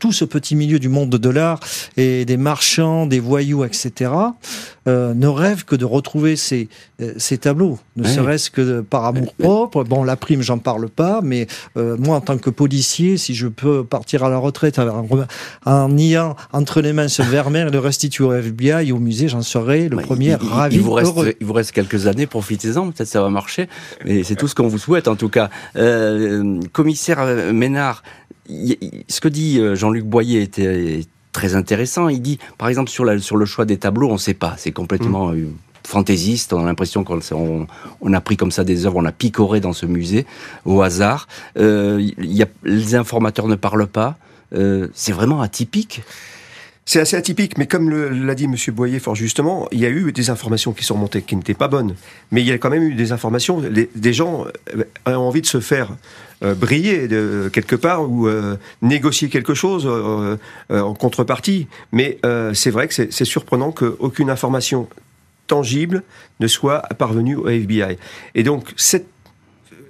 [0.06, 1.60] tout ce petit milieu du monde de l'art
[1.98, 4.12] et des marchands, des voyous, etc.,
[4.88, 6.70] euh, ne rêve que de retrouver ces,
[7.02, 9.84] euh, ces tableaux, ne serait-ce que par amour propre.
[9.84, 13.48] Bon, la prime, j'en parle pas, mais euh, moi, en tant que policier, si je
[13.48, 15.08] peux partir à la retraite en,
[15.65, 19.28] en ayant entre les mains ce Vermeer et le restituer au FBI et au musée,
[19.28, 20.76] j'en serais le premier ravi.
[20.76, 23.68] Il vous, reste, il vous reste quelques années, profitez-en, peut-être ça va marcher,
[24.06, 25.50] mais c'est tout ce qu'on vous souhaite en tout cas.
[26.74, 28.04] commissaire Ménard,
[28.47, 31.01] ce que dit Jean-Luc Boyer était
[31.36, 32.08] très intéressant.
[32.08, 34.55] Il dit, par exemple, sur, la, sur le choix des tableaux, on ne sait pas.
[34.58, 35.36] C'est complètement mm.
[35.36, 35.49] euh,
[35.84, 36.53] fantaisiste.
[36.53, 37.19] On a l'impression qu'on
[38.01, 40.25] on, a pris comme ça des œuvres, on a picoré dans ce musée
[40.63, 41.27] au hasard.
[41.58, 44.17] Euh, y a, les informateurs ne parlent pas.
[44.53, 46.03] Euh, c'est vraiment atypique.
[46.88, 50.12] C'est assez atypique, mais comme l'a dit Monsieur Boyer fort justement, il y a eu
[50.12, 51.95] des informations qui sont montées qui n'étaient pas bonnes,
[52.29, 53.60] mais il y a quand même eu des informations.
[53.60, 55.95] des gens euh, ont envie de se faire euh,
[56.41, 59.88] briller de, quelque part ou euh, négocier quelque chose
[60.69, 61.67] en contrepartie.
[61.91, 62.19] Mais
[62.54, 64.88] c'est vrai que c'est surprenant qu'aucune information
[65.48, 66.04] tangible
[66.39, 67.98] ne soit parvenue au FBI.
[68.34, 69.08] Et donc cette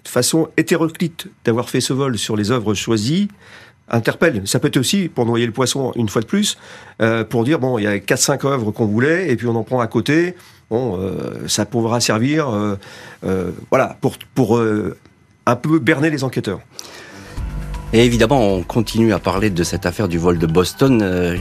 [0.04, 3.30] façon hétéroclite d'avoir fait ce vol sur les œuvres choisies
[3.90, 4.42] interpelle.
[4.46, 6.58] Ça peut être aussi pour noyer le poisson une fois de plus,
[7.02, 9.64] euh, pour dire bon, il y a 4-5 œuvres qu'on voulait et puis on en
[9.64, 10.36] prend à côté.
[10.72, 14.60] Bon, euh, ça pourra servir, euh, voilà, pour pour
[15.46, 16.60] un peu berner les enquêteurs.
[17.94, 21.00] Et évidemment, on continue à parler de cette affaire du vol de Boston.
[21.02, 21.38] Euh,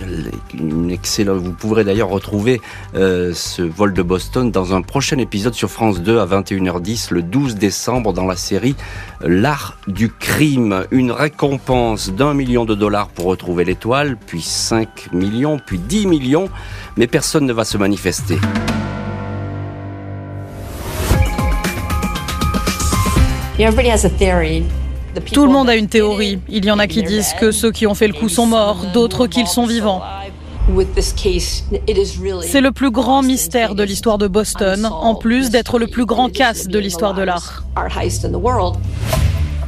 [0.54, 2.60] vous pourrez d'ailleurs retrouver
[2.94, 7.22] euh, ce vol de Boston dans un prochain épisode sur France 2 à 21h10 le
[7.22, 8.76] 12 décembre dans la série
[9.20, 10.84] L'art du crime.
[10.92, 16.48] Une récompense d'un million de dollars pour retrouver l'étoile, puis 5 millions, puis 10 millions,
[16.96, 18.38] mais personne ne va se manifester.
[25.32, 26.40] Tout le monde a une théorie.
[26.48, 28.86] Il y en a qui disent que ceux qui ont fait le coup sont morts,
[28.92, 30.02] d'autres qu'ils sont vivants.
[32.42, 36.32] C'est le plus grand mystère de l'histoire de Boston, en plus d'être le plus grand
[36.32, 37.64] casse de l'histoire de l'art.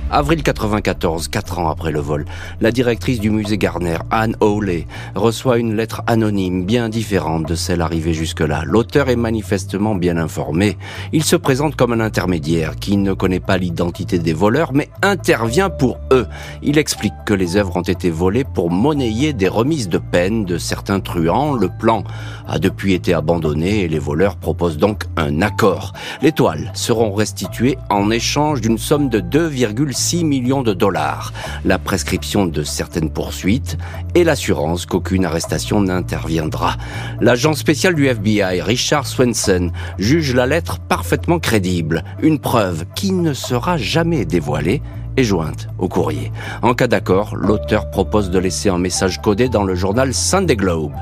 [0.09, 2.27] Avril 94, quatre ans après le vol,
[2.61, 7.81] la directrice du musée Garner, Anne Hawley, reçoit une lettre anonyme bien différente de celle
[7.81, 8.63] arrivée jusque-là.
[8.65, 10.79] L'auteur est manifestement bien informé.
[11.13, 15.71] Il se présente comme un intermédiaire qui ne connaît pas l'identité des voleurs, mais intervient
[15.71, 16.27] pour eux.
[16.63, 20.57] Il explique que les œuvres ont été volées pour monnayer des remises de peine de
[20.57, 21.55] certains truands.
[21.55, 22.05] Le plan
[22.47, 25.95] a depuis été abandonné et les voleurs proposent donc un accord.
[26.23, 31.33] Les toiles seront restituées en échange d'une somme de 2,5 1,6 million de dollars,
[31.65, 33.79] la prescription de certaines poursuites
[34.15, 36.77] et l'assurance qu'aucune arrestation n'interviendra.
[37.21, 43.33] L'agent spécial du FBI, Richard Swenson, juge la lettre parfaitement crédible, une preuve qui ne
[43.33, 44.83] sera jamais dévoilée
[45.17, 46.31] est jointe au courrier.
[46.61, 50.93] En cas d'accord, l'auteur propose de laisser un message codé dans le journal Sunday Globe.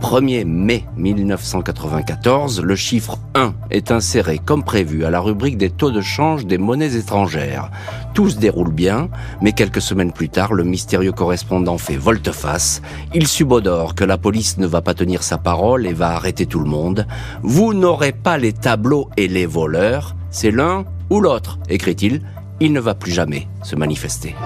[0.00, 5.90] 1er mai 1994, le chiffre 1 est inséré comme prévu à la rubrique des taux
[5.90, 7.70] de change des monnaies étrangères.
[8.14, 9.08] Tout se déroule bien,
[9.40, 12.82] mais quelques semaines plus tard, le mystérieux correspondant fait volte-face.
[13.14, 16.60] Il subodore que la police ne va pas tenir sa parole et va arrêter tout
[16.60, 17.06] le monde.
[17.42, 22.22] Vous n'aurez pas les tableaux et les voleurs, c'est l'un ou l'autre, écrit-il
[22.60, 24.36] il ne va plus jamais se manifester.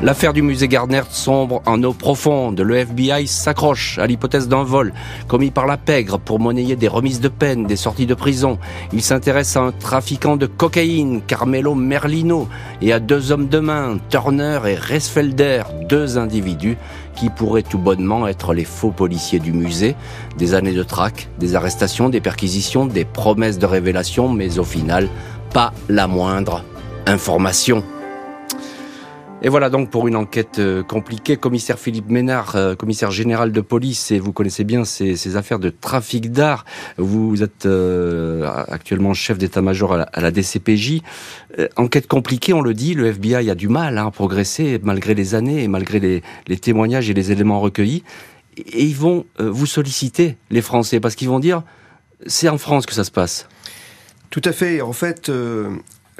[0.00, 2.60] L'affaire du musée Gardner sombre en eau profonde.
[2.60, 4.92] Le FBI s'accroche à l'hypothèse d'un vol
[5.26, 8.60] commis par la pègre pour monnayer des remises de peine, des sorties de prison.
[8.92, 12.48] Il s'intéresse à un trafiquant de cocaïne, Carmelo Merlino,
[12.80, 16.78] et à deux hommes de main, Turner et Resfelder, deux individus
[17.16, 19.96] qui pourraient tout bonnement être les faux policiers du musée.
[20.36, 25.08] Des années de traque, des arrestations, des perquisitions, des promesses de révélation, mais au final,
[25.52, 26.62] pas la moindre
[27.04, 27.82] information.
[29.40, 31.36] Et voilà donc pour une enquête euh, compliquée.
[31.36, 35.70] Commissaire Philippe Ménard, euh, commissaire général de police, et vous connaissez bien ces, affaires de
[35.70, 36.64] trafic d'art.
[36.96, 41.02] Vous êtes euh, actuellement chef d'état-major à, la DCPJ.
[41.76, 45.36] enquête compliquée, on le dit, le FBI a du mal hein, à progresser malgré les
[45.36, 48.02] années et malgré les, témoignages et les éléments recueillis.
[48.56, 51.62] Et ils vont vous solliciter, les Français, parce qu'ils vont dire,
[52.26, 53.46] c'est en France que ça se passe.
[54.30, 54.80] Tout à fait.
[54.80, 55.30] En fait,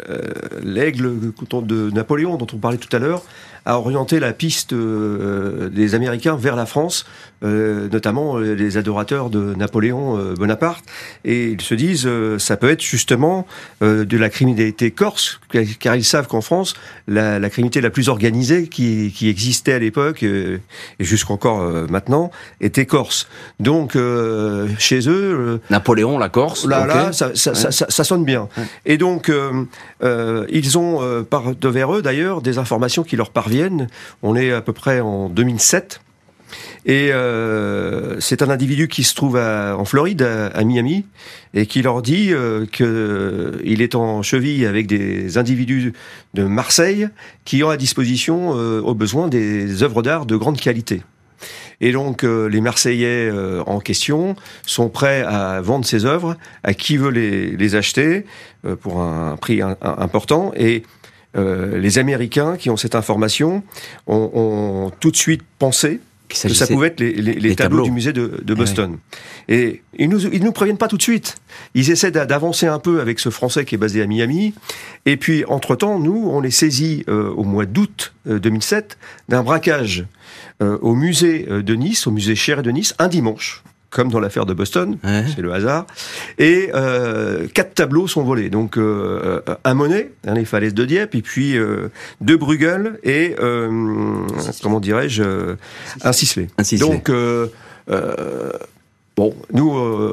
[0.08, 0.22] euh,
[0.62, 1.32] l'aigle
[1.62, 3.22] de Napoléon dont on parlait tout à l'heure
[3.68, 7.04] a orienté la piste euh, des Américains vers la France,
[7.44, 10.84] euh, notamment les adorateurs de Napoléon Bonaparte,
[11.24, 13.46] et ils se disent ça peut être justement
[13.80, 15.40] de la criminalité corse,
[15.78, 16.74] car ils savent qu'en France
[17.06, 20.60] la, criminalité la plus organisée qui, existait à l'époque et
[20.98, 23.28] jusqu'encore maintenant était corse.
[23.60, 23.96] Donc
[24.78, 28.48] chez eux, Napoléon la Corse, là, là ça, ça, sonne bien.
[28.86, 29.30] Et donc
[30.02, 33.57] euh, ils ont euh, par devers eux d'ailleurs des informations qui leur parviennent.
[34.22, 36.00] On est à peu près en 2007.
[36.86, 41.04] Et euh, c'est un individu qui se trouve en Floride, à, Miami,
[41.52, 42.32] et qui leur dit
[42.72, 45.92] qu'il est en cheville avec des individus
[46.34, 47.08] de Marseille
[47.44, 51.02] qui ont à disposition, au besoin, des œuvres d'art de grande qualité.
[51.80, 53.30] Et donc les Marseillais
[53.66, 58.24] en question sont prêts à vendre ces œuvres à qui veut les, acheter
[58.64, 60.52] euh, pour un prix important.
[60.56, 60.82] Et
[61.38, 63.62] euh, les Américains qui ont cette information
[64.06, 68.54] ont, tout de suite pensé que ça pouvait être les, tableaux, du musée de, eh
[68.54, 68.98] Boston.
[69.48, 71.36] Et ils nous, ils nous préviennent pas tout de suite.
[71.74, 74.52] Ils essaient d'avancer un peu avec ce Français qui est basé à Miami.
[75.06, 78.98] Et puis, entre-temps, nous, on les saisit euh, au mois d'août 2007
[79.30, 80.04] d'un braquage
[80.60, 84.54] au musée de Nice, au musée Cher de Nice, un dimanche comme dans l'affaire de
[84.54, 85.86] Boston, c'est le hasard.
[86.38, 88.50] Et euh, quatre tableaux sont volés.
[88.50, 91.88] Donc euh, un Monet, hein, les falaises de Dieppe, et puis euh,
[92.20, 93.34] deux Bruegel et
[94.62, 95.56] comment dirais-je
[96.02, 96.48] un Sisley.
[96.78, 97.10] Donc
[99.16, 99.68] Bon, nous,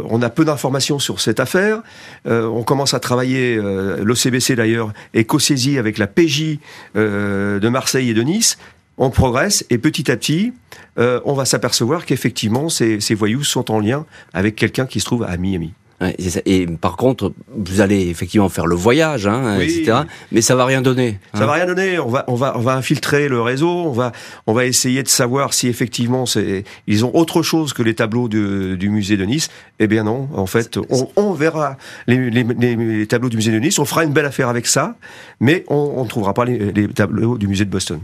[0.09, 1.83] on a peu d'informations sur cette affaire.
[2.25, 3.55] on commence à travailler,
[4.01, 6.57] l'OCBC d'ailleurs est co-saisi avec la PJ
[6.95, 8.57] de Marseille et de Nice
[8.97, 10.53] on progresse et petit à petit,
[10.97, 15.23] euh, on va s'apercevoir qu'effectivement, ces, voyous sont en lien avec quelqu'un qui se trouve
[15.23, 15.73] à Miami.
[16.45, 19.99] et par contre, vous allez effectivement faire le voyage, hein, etc.
[20.31, 21.19] Mais ça va rien donner.
[21.33, 21.45] Ça hein.
[21.45, 21.99] va rien donner.
[21.99, 23.69] On va, on va, on va infiltrer le réseau.
[23.69, 24.13] On va,
[24.47, 26.25] on va essayer de savoir si effectivement
[26.87, 29.49] ils ont autre chose que les tableaux du musée de Nice.
[29.79, 30.29] Eh bien non.
[30.33, 30.79] En fait,
[31.17, 31.77] on, verra
[32.07, 33.79] les, tableaux du musée de Nice.
[33.79, 34.95] On fera une belle affaire avec ça,
[35.41, 37.99] mais on ne trouvera pas les tableaux du musée de Boston.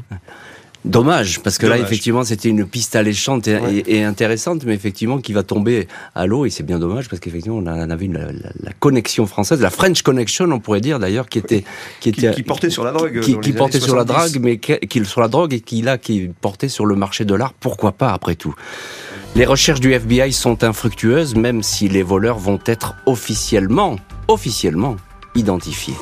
[0.84, 5.44] Dommage, parce que là, effectivement, c'était une piste alléchante et, intéressante, mais effectivement, qui va
[5.44, 9.62] tomber à l'eau, et c'est bien dommage, parce qu'effectivement, on avait une, la, connexion française,
[9.62, 11.63] la French Connection, on pourrait dire d'ailleurs, qui était...
[12.00, 13.20] Qui, était, qui, portait sur la drogue.
[13.20, 16.70] Qui, portait sur la drogue, mais qui, sur la drogue, et qui, là, qui portait
[16.70, 18.56] sur le marché de l'art, pourquoi pas, après tout?
[19.36, 24.98] Les recherches du FBI sont infructueuses, même si les voleurs vont être officiellement, officiellement
[25.36, 25.96] identifiés.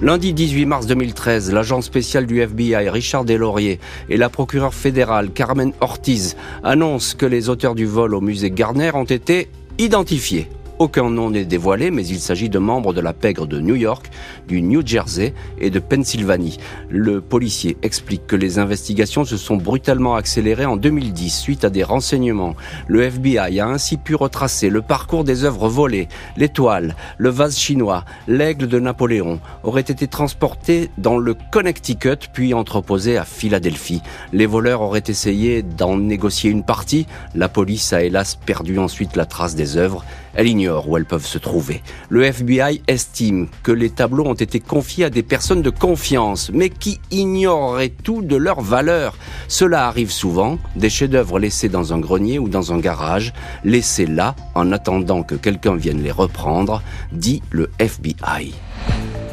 [0.00, 5.72] Lundi 18 mars 2013, l'agent spécial du FBI Richard Deslauriers et la procureure fédérale Carmen
[5.80, 10.48] Ortiz annoncent que les auteurs du vol au musée Garner ont été identifiés.
[10.78, 14.10] Aucun nom n'est dévoilé, mais il s'agit de membres de la pègre de New York,
[14.46, 16.58] du New Jersey et de Pennsylvanie.
[16.88, 21.82] Le policier explique que les investigations se sont brutalement accélérées en 2010 suite à des
[21.82, 22.54] renseignements.
[22.86, 26.06] Le FBI a ainsi pu retracer le parcours des œuvres volées.
[26.36, 33.16] L'étoile, le vase chinois, l'aigle de Napoléon auraient été transportés dans le Connecticut puis entreposés
[33.16, 34.00] à Philadelphie.
[34.32, 37.08] Les voleurs auraient essayé d'en négocier une partie.
[37.34, 40.04] La police a hélas perdu ensuite la trace des œuvres.
[40.34, 41.82] Elle ignore où elles peuvent se trouver.
[42.08, 46.68] Le FBI estime que les tableaux ont été confiés à des personnes de confiance, mais
[46.68, 49.16] qui ignoreraient tout de leur valeur.
[49.48, 53.32] Cela arrive souvent, des chefs-d'œuvre laissés dans un grenier ou dans un garage,
[53.64, 58.52] laissés là en attendant que quelqu'un vienne les reprendre, dit le FBI.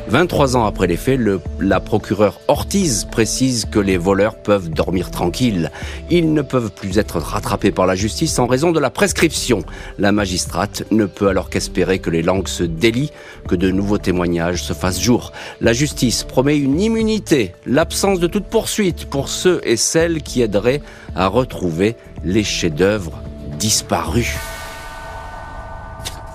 [0.07, 5.09] 23 ans après les faits, le, la procureure Ortiz précise que les voleurs peuvent dormir
[5.09, 5.71] tranquilles.
[6.11, 9.63] Ils ne peuvent plus être rattrapés par la justice en raison de la prescription.
[9.97, 13.11] La magistrate ne peut alors qu'espérer que les langues se délient,
[13.47, 15.31] que de nouveaux témoignages se fassent jour.
[15.59, 20.81] La justice promet une immunité, l'absence de toute poursuite pour ceux et celles qui aideraient
[21.15, 23.19] à retrouver les chefs-d'œuvre
[23.57, 24.37] disparus.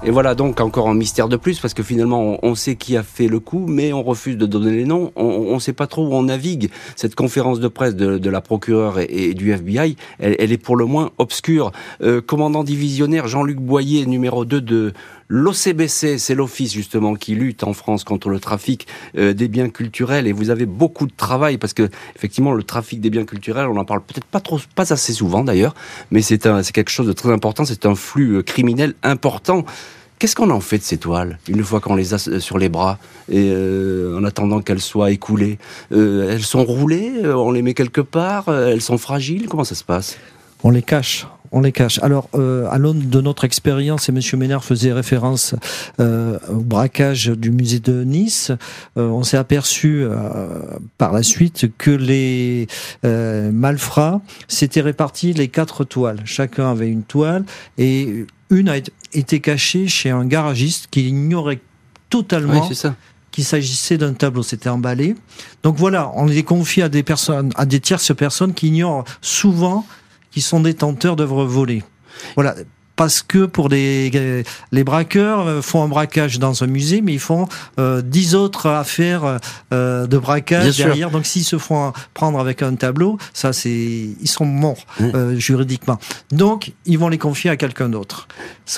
[0.03, 3.03] Et voilà donc encore un mystère de plus parce que finalement on, sait qui a
[3.03, 5.13] fait le coup, mais on refuse de donner les noms.
[5.15, 6.71] On ne sait pas trop où on navigue.
[6.97, 11.11] Cette conférence de presse de, la procureure et, du FBI, elle, est pour le moins
[11.19, 11.73] obscure.
[12.03, 14.93] Euh, commandant divisionnaire Jean-Luc Boyer, numéro 2 de
[15.33, 20.27] L'OCBC, c'est l'office justement qui lutte en France contre le trafic euh, des biens culturels.
[20.27, 23.77] Et vous avez beaucoup de travail parce que effectivement le trafic des biens culturels, on
[23.77, 25.77] en parle peut-être pas trop, pas assez souvent d'ailleurs,
[26.11, 26.40] mais c'est
[26.73, 27.64] quelque chose de très important.
[27.64, 29.64] C'est un flux euh, criminel important.
[30.19, 32.69] Qu'est-ce qu'on en fait de ces toiles une fois qu'on les a euh, sur les
[32.69, 32.99] bras
[33.31, 35.59] et en attendant qu'elles soient écoulées?
[35.93, 39.49] Elles sont roulées On les met quelque part Elles sont fragiles?
[39.49, 40.19] Comment ça se passe?
[40.64, 41.99] On les cache on les cache.
[42.03, 45.55] Alors, euh, à l'aune de notre expérience, et Monsieur Ménard faisait référence
[45.99, 48.53] euh, au braquage du musée de Nice,
[48.97, 50.05] euh, on s'est aperçu
[50.99, 52.67] par la suite que les
[53.03, 56.21] malfrats s'étaient répartis les quatre toiles.
[56.25, 57.45] Chacun avait une toile
[57.79, 58.77] et une a
[59.13, 61.61] été cachée chez un garagiste qui ignorait
[62.09, 62.69] totalement
[63.31, 64.43] qu'il s'agissait d'un tableau.
[64.43, 65.15] C'était emballé.
[65.63, 69.87] Donc voilà, on les confie à des personnes, à des tierces personnes qui ignorent souvent
[70.31, 71.83] qui sont détenteurs d'œuvres volées.
[72.35, 72.55] Voilà,
[73.01, 77.19] parce que pour les, les braqueurs euh, font un braquage dans un musée, mais ils
[77.19, 79.38] font euh, dix autres affaires
[79.73, 81.11] euh, de braquage derrière.
[81.11, 84.85] Donc s'ils se font prendre avec un tableau, ça c'est ils sont morts
[85.37, 85.99] juridiquement.
[86.31, 88.29] Donc ils vont les confier à quelqu'un d'autre.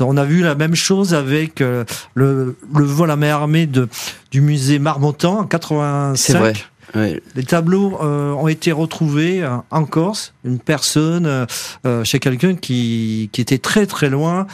[0.01, 1.85] On a vu la même chose avec le,
[2.15, 3.89] le vol à main armée de,
[4.31, 6.72] du musée Marmottan en 85.
[6.95, 11.47] Les tableaux euh, ont été retrouvés euh, en Corse, une personne
[11.87, 14.47] euh, chez quelqu'un qui, qui était très très loin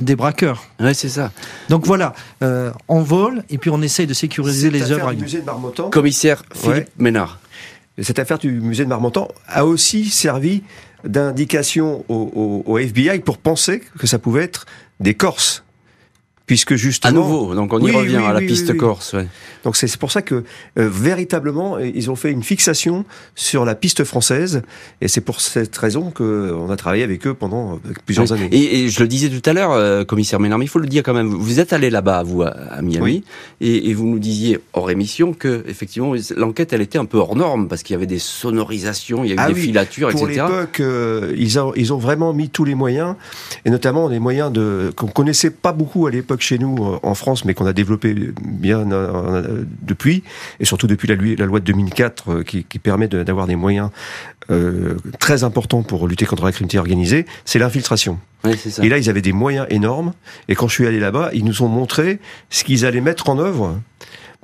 [0.00, 0.64] des braqueurs.
[0.80, 1.32] Ouais, c'est ça.
[1.68, 2.14] Donc voilà,
[2.88, 5.12] on vole et puis on essaye de sécuriser les œuvres.
[5.12, 5.90] Du musée de Marmottan.
[5.90, 7.38] Commissaire Philippe Ménard.
[8.00, 10.62] Cette affaire du musée de Marmottan a aussi servi
[11.04, 14.66] d'indication au, au FBI pour penser que ça pouvait être
[15.00, 15.64] des Corses
[16.52, 19.26] puisque justement à nouveau donc on y revient à la piste corse ouais.
[19.64, 20.42] donc c'est pour ça que euh,
[20.76, 24.60] véritablement ils ont fait une fixation sur la piste française
[25.00, 28.50] et c'est pour cette raison que on a travaillé avec eux pendant euh, plusieurs années.
[28.52, 31.02] Et, et, je le disais tout à l'heure euh, commissaire Ménard il faut le dire
[31.02, 33.24] quand même vous êtes allé là-bas vous à, Miami
[33.62, 37.34] et, et, vous nous disiez hors émission que effectivement l'enquête elle était un peu hors
[37.34, 40.28] norme parce qu'il y avait des sonorisations il y a eu ah des filatures pour
[40.28, 40.82] etc l'époque
[41.34, 43.14] ils, ont, ils ont vraiment mis tous les moyens
[43.64, 47.14] et notamment des moyens de qu'on connaissait pas beaucoup à l'époque chez nous euh, en
[47.14, 50.22] France, mais qu'on a développé bien euh, euh, depuis,
[50.60, 53.90] et surtout depuis la, loi de 2004 qui, permet d'avoir des moyens
[55.18, 58.18] très importants pour lutter contre la criminalité organisée, c'est l'infiltration.
[58.82, 60.12] et là, ils avaient des moyens énormes.
[60.48, 62.18] Et quand je suis allé là-bas, ils nous ont montré
[62.50, 63.78] ce qu'ils allaient mettre en œuvre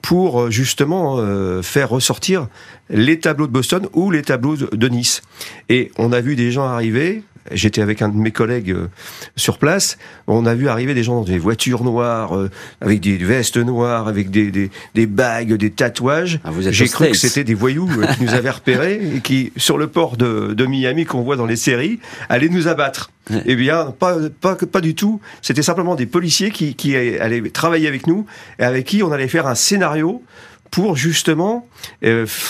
[0.02, 1.18] pour justement
[1.62, 2.46] faire ressortir
[2.88, 5.22] les tableaux de Boston ou les tableaux de Nice.
[5.68, 8.88] Et on a vu des gens arriver J'étais avec un de mes collègues euh,
[9.36, 9.98] sur place.
[10.26, 14.08] On a vu arriver des gens dans des voitures noires, euh, avec des vestes noires,
[14.08, 16.40] avec des, des, des bagues, des tatouages.
[16.44, 19.78] Ah, J'ai cru que c'était des voyous euh, qui nous avaient repérés et qui, sur
[19.78, 23.10] le port de, de Miami qu'on voit dans les séries, allaient nous abattre.
[23.44, 25.20] Eh bien, pas, pas, pas du tout.
[25.42, 28.24] C'était simplement des policiers qui, qui allaient travailler avec nous
[28.58, 30.22] et avec qui on allait faire un scénario
[30.70, 31.68] pour justement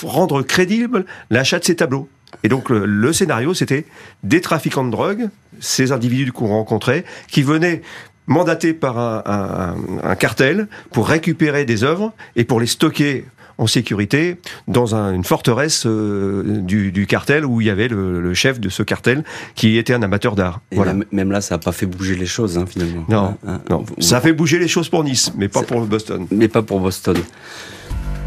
[0.04, 2.08] rendre crédible l'achat de ces tableaux.
[2.44, 3.84] Et donc le, scénario, c'était
[4.22, 5.28] des trafiquants de drogue,
[5.60, 7.82] ces individus qu'on rencontrait, qui venaient
[8.26, 13.24] mandatés par un, un, cartel pour récupérer des œuvres et pour les stocker
[13.58, 14.36] en sécurité
[14.68, 19.24] dans une forteresse du, cartel où il y avait le, chef de ce cartel
[19.56, 20.60] qui était un amateur d'art.
[20.72, 20.94] Voilà.
[21.10, 23.04] Même là, ça n'a pas fait bouger les choses hein, finalement.
[23.08, 23.60] Non, hein, hein.
[23.68, 23.84] non.
[23.98, 26.26] ça a fait bouger les choses pour Nice, mais pas pour Boston.
[26.30, 27.16] Mais pas pour Boston.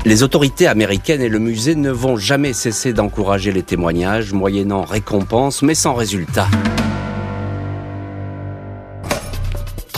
[0.04, 5.62] Les autorités américaines et le musée ne vont jamais cesser d'encourager les témoignages, moyennant récompense,
[5.62, 6.48] mais sans résultat.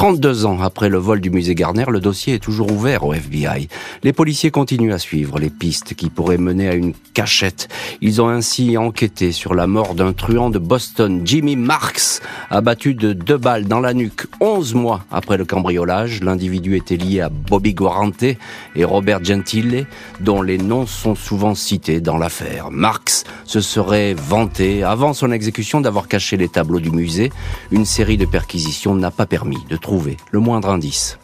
[0.04, 3.70] 32 ans après le vol du musée Garner, le dossier est toujours ouvert au FBI.
[4.04, 7.70] Les policiers continuent à suivre les pistes qui pourraient mener à une cachette.
[8.02, 13.14] Ils ont ainsi enquêté sur la mort d'un truand de Boston, Jimmy Marks, abattu de
[13.14, 16.22] deux balles dans la nuque 11 mois après le cambriolage.
[16.22, 19.88] L'individu était lié à Bobby Guarante et Robert Gentile,
[20.20, 22.72] dont les noms sont souvent cités dans l'affaire.
[22.72, 27.32] Marks se serait vanté, avant son exécution, d'avoir caché les tableaux du musée.
[27.72, 29.93] Une série de perquisitions n'a pas permis de trouver
[30.32, 31.18] le moindre indice.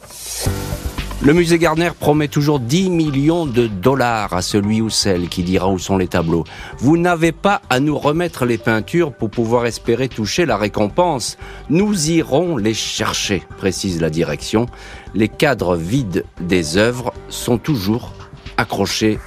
[1.21, 5.69] Le musée Garner promet toujours 10 millions de dollars à celui ou celle qui dira
[5.69, 6.45] où sont les tableaux.
[6.77, 11.37] Vous n'avez pas à nous remettre les peintures pour pouvoir espérer toucher la récompense.
[11.69, 14.67] Nous irons les chercher, précise la direction.
[15.13, 18.13] Les cadres vides des œuvres sont toujours
[18.55, 19.19] accrochés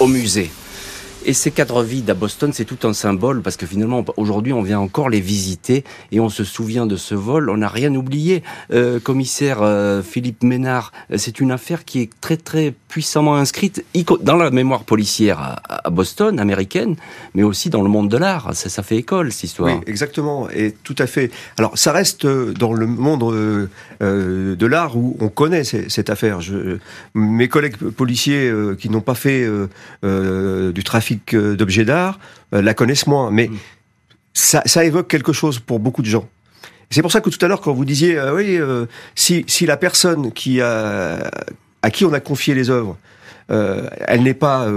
[0.00, 0.50] au musée.
[1.28, 4.62] Et ces cadres vides à Boston, c'est tout un symbole parce que finalement, aujourd'hui, on
[4.62, 7.50] vient encore les visiter et on se souvient de ce vol.
[7.50, 8.42] On n'a rien oublié.
[8.72, 13.84] Euh, commissaire euh, Philippe Ménard, euh, c'est une affaire qui est très très puissamment inscrite
[14.22, 16.96] dans la mémoire policière à, Boston, américaine,
[17.34, 18.54] mais aussi dans le monde de l'art.
[18.54, 19.82] Ça, fait école, cette histoire.
[19.86, 20.48] Exactement.
[20.48, 21.30] Et tout à fait.
[21.58, 23.68] Alors, ça reste dans le monde
[24.00, 26.38] de l'art où on connaît cette affaire.
[27.12, 29.46] Mes collègues policiers qui n'ont pas fait
[30.02, 32.18] du trafic d'objets d'art
[32.54, 33.30] euh, la connaissent moins.
[33.30, 33.50] Mais
[34.34, 36.28] ça, évoque quelque chose pour beaucoup de gens.
[36.90, 39.76] C'est pour ça que tout à l'heure, quand vous disiez, euh, oui, euh, si, la
[39.76, 41.30] personne qui a,
[41.82, 42.96] à qui on a confié les œuvres,
[43.50, 44.68] elle n'est pas,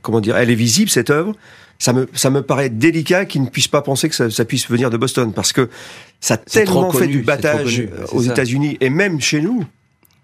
[0.00, 1.34] comment dire, elle est visible cette œuvre,
[1.78, 4.88] ça me, ça me paraît délicat qu'il ne puisse pas penser que ça, puisse venir
[4.88, 5.68] de Boston, parce que
[6.20, 7.82] ça a tellement fait du battage
[8.12, 9.66] aux États-Unis et même chez nous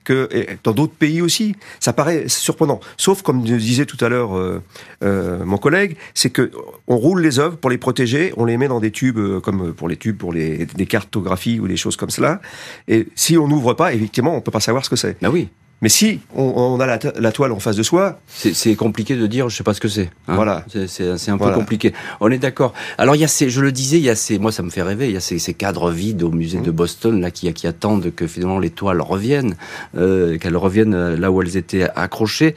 [0.05, 0.28] que
[0.64, 1.55] dans d'autres pays aussi.
[1.78, 2.80] Ça paraît surprenant.
[2.96, 4.62] Sauf, comme disait tout à l'heure euh,
[5.03, 6.51] euh, mon collègue, c'est que
[6.86, 9.72] on roule les œuvres pour les protéger, on les met dans des tubes, euh, comme
[9.74, 12.40] pour les tubes, pour les, des cartographies ou des choses comme cela.
[12.88, 15.16] Et si on n'ouvre pas, effectivement, on peut pas savoir ce que c'est.
[15.20, 15.48] Bah oui.
[15.83, 19.57] Mais si on, a la, toile en face de soi, c'est compliqué de dire, je
[19.57, 20.11] sais pas ce que c'est.
[20.28, 20.35] Hein.
[20.35, 21.95] Voilà, c'est un peu compliqué.
[22.20, 22.74] On est d'accord.
[22.99, 24.68] Alors il y a ces, je le disais, il y a ces, moi ça me
[24.68, 26.74] fait rêver, il y a ces, cadres vides au musée de mmh.
[26.74, 29.57] Boston là qui, qui attendent que finalement les toiles reviennent,
[29.97, 32.55] euh, qu'elles reviennent euh, là où elles étaient accrochées.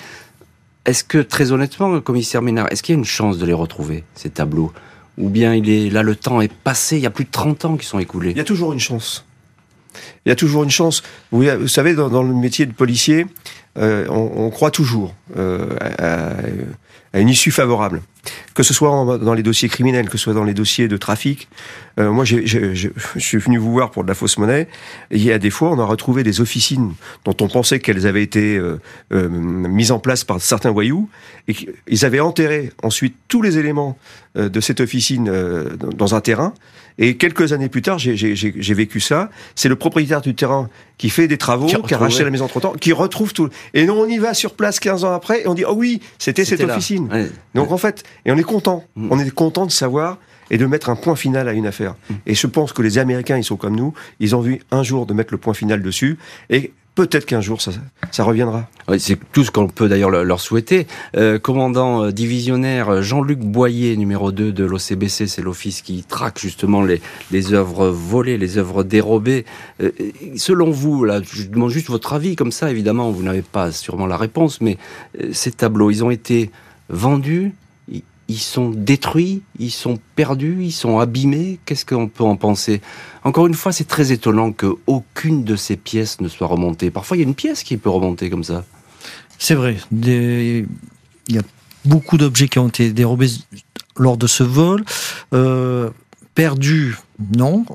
[0.86, 4.03] Est-ce que très honnêtement, commissaire Ménard, est-ce qu'il y a une chance de les retrouver
[4.15, 4.74] ces tableaux,
[5.17, 7.65] ou bien il est là le temps est passé, il y a plus de 30
[7.65, 8.32] ans qui sont écoulés?
[8.32, 9.26] Il y a toujours une chance
[10.25, 11.03] il y a toujours une chance.
[11.31, 13.25] Vous, savez, dans, le métier de policier,
[13.77, 15.75] euh, on, croit toujours euh,
[17.13, 18.01] à, une issue favorable.
[18.53, 21.47] Que ce soit dans les dossiers criminels, que ce soit dans les dossiers de trafic.
[21.99, 24.67] Euh, moi, je suis venu vous voir pour de la fausse monnaie.
[25.11, 26.93] Et il y a des fois, on a retrouvé des officines
[27.26, 28.61] dont on pensait qu'elles avaient été
[29.11, 31.09] mises en place par certains voyous.
[31.47, 31.55] Et
[31.88, 33.97] ils avaient enterré ensuite tous les éléments
[34.36, 35.32] de cette officine
[35.95, 36.53] dans un terrain.
[36.99, 39.30] Et quelques années plus tard, j'ai vécu ça.
[39.55, 42.59] C'est le propriétaire du terrain qui fait des travaux, qui, a racheté la maison entre
[42.59, 43.49] temps, qui retrouve tout.
[43.74, 46.01] Et nous, on y va sur place 15 ans après et on dit, oh oui,
[46.19, 47.09] c'était cette officine.
[47.55, 48.84] Donc en fait, et on est content.
[48.95, 49.07] Mm.
[49.11, 50.18] On est content de savoir
[50.51, 51.95] et de mettre un point final à une affaire.
[52.09, 52.14] Mm.
[52.28, 53.93] Et je pense que les Américains, ils sont comme nous.
[54.20, 56.18] Ils ont vu un jour de mettre le point final dessus.
[56.49, 57.72] Et Peut-être qu'un jour ça,
[58.11, 58.70] ça reviendra.
[58.99, 60.86] c'est tout ce qu'on peut d'ailleurs leur souhaiter.
[61.18, 66.84] Euh, commandant euh, divisionnaire Jean-Luc Boyer, numéro 2 de l'OCBC, c'est l'office qui traque justement
[66.84, 67.01] les,
[67.32, 69.45] les œuvres volées, les œuvres dérobées.
[69.82, 69.89] Euh,
[70.36, 74.05] selon vous, là, je demande juste votre avis, comme ça évidemment, vous n'avez pas sûrement
[74.05, 74.78] la réponse, mais
[75.32, 76.51] ces tableaux, ils ont été
[76.89, 77.53] vendus,
[78.34, 81.59] ils sont détruits, ils sont perdus, ils sont abîmés.
[81.65, 82.81] Qu'est-ce qu'on peut en penser?
[83.23, 86.89] Encore une fois, c'est très étonnant qu'aucune de ces pièces ne soit remontée.
[86.89, 88.65] Parfois, il y a une pièce qui peut remonter comme ça.
[89.38, 89.77] C'est vrai.
[89.91, 90.65] Il
[91.27, 91.43] y a
[91.86, 93.29] beaucoup d'objets qui ont été dérobés
[93.97, 94.84] lors de ce vol.
[95.36, 95.91] Euh,
[96.34, 96.97] perdus,
[97.38, 97.65] non.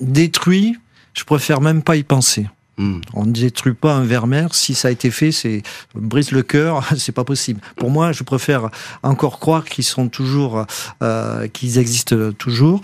[0.00, 0.76] détruits,
[1.12, 2.46] je préfère même pas y penser.
[2.76, 3.00] Hmm.
[3.12, 4.54] On ne détruit pas un vermeer.
[4.54, 5.62] Si ça a été fait, c'est
[5.94, 6.84] brise le cœur.
[6.98, 7.60] c'est pas possible.
[7.76, 8.68] Pour moi, je préfère
[9.02, 10.66] encore croire qu'ils sont toujours,
[11.02, 12.80] euh, qu'ils existent toujours.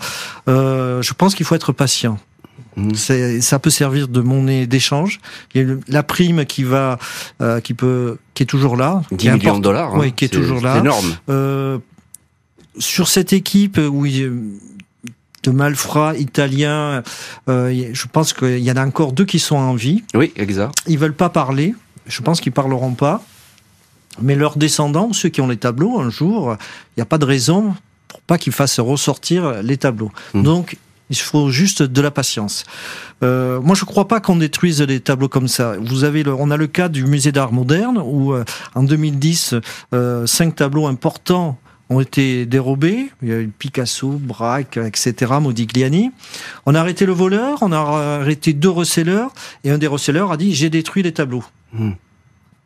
[0.47, 2.19] Euh, je pense qu'il faut être patient.
[2.77, 2.93] Hmm.
[2.93, 5.19] Ça peut servir de monnaie d'échange.
[5.53, 6.97] Il y a la prime qui va,
[7.41, 9.01] euh, qui peut, qui est toujours là.
[9.11, 9.95] 10 millions de dollars.
[9.95, 10.77] Oui, qui est, toujours là.
[10.77, 11.81] Énorme.
[12.77, 14.05] Sur cette équipe où
[15.43, 17.03] de malfrats italiens.
[17.49, 20.03] Euh, je pense qu'il y en a encore deux qui sont en vie.
[20.13, 20.73] Oui, exact.
[20.87, 21.75] Ils veulent pas parler.
[22.07, 23.23] Je pense qu'ils parleront pas.
[24.21, 26.55] Mais leurs descendants, ceux qui ont les tableaux, un jour,
[26.89, 27.73] il n'y a pas de raison
[28.07, 30.11] pour pas qu'ils fassent ressortir les tableaux.
[30.33, 30.43] Mmh.
[30.43, 30.77] Donc,
[31.11, 32.63] il faut juste de la patience.
[33.21, 35.75] Euh, moi, je ne crois pas qu'on détruise les tableaux comme ça.
[35.79, 39.55] Vous avez, le, on a le cas du musée d'art moderne où, euh, en 2010,
[39.93, 41.59] euh, cinq tableaux importants
[41.91, 43.11] ont été dérobés.
[43.21, 46.11] Il y a eu Picasso, Braque, etc., Modigliani.
[46.65, 47.77] On a arrêté le voleur, on a
[48.21, 49.31] arrêté deux receleurs,
[49.63, 51.43] et un des receleurs a dit j'ai détruit les tableaux.
[51.73, 51.91] Mmh.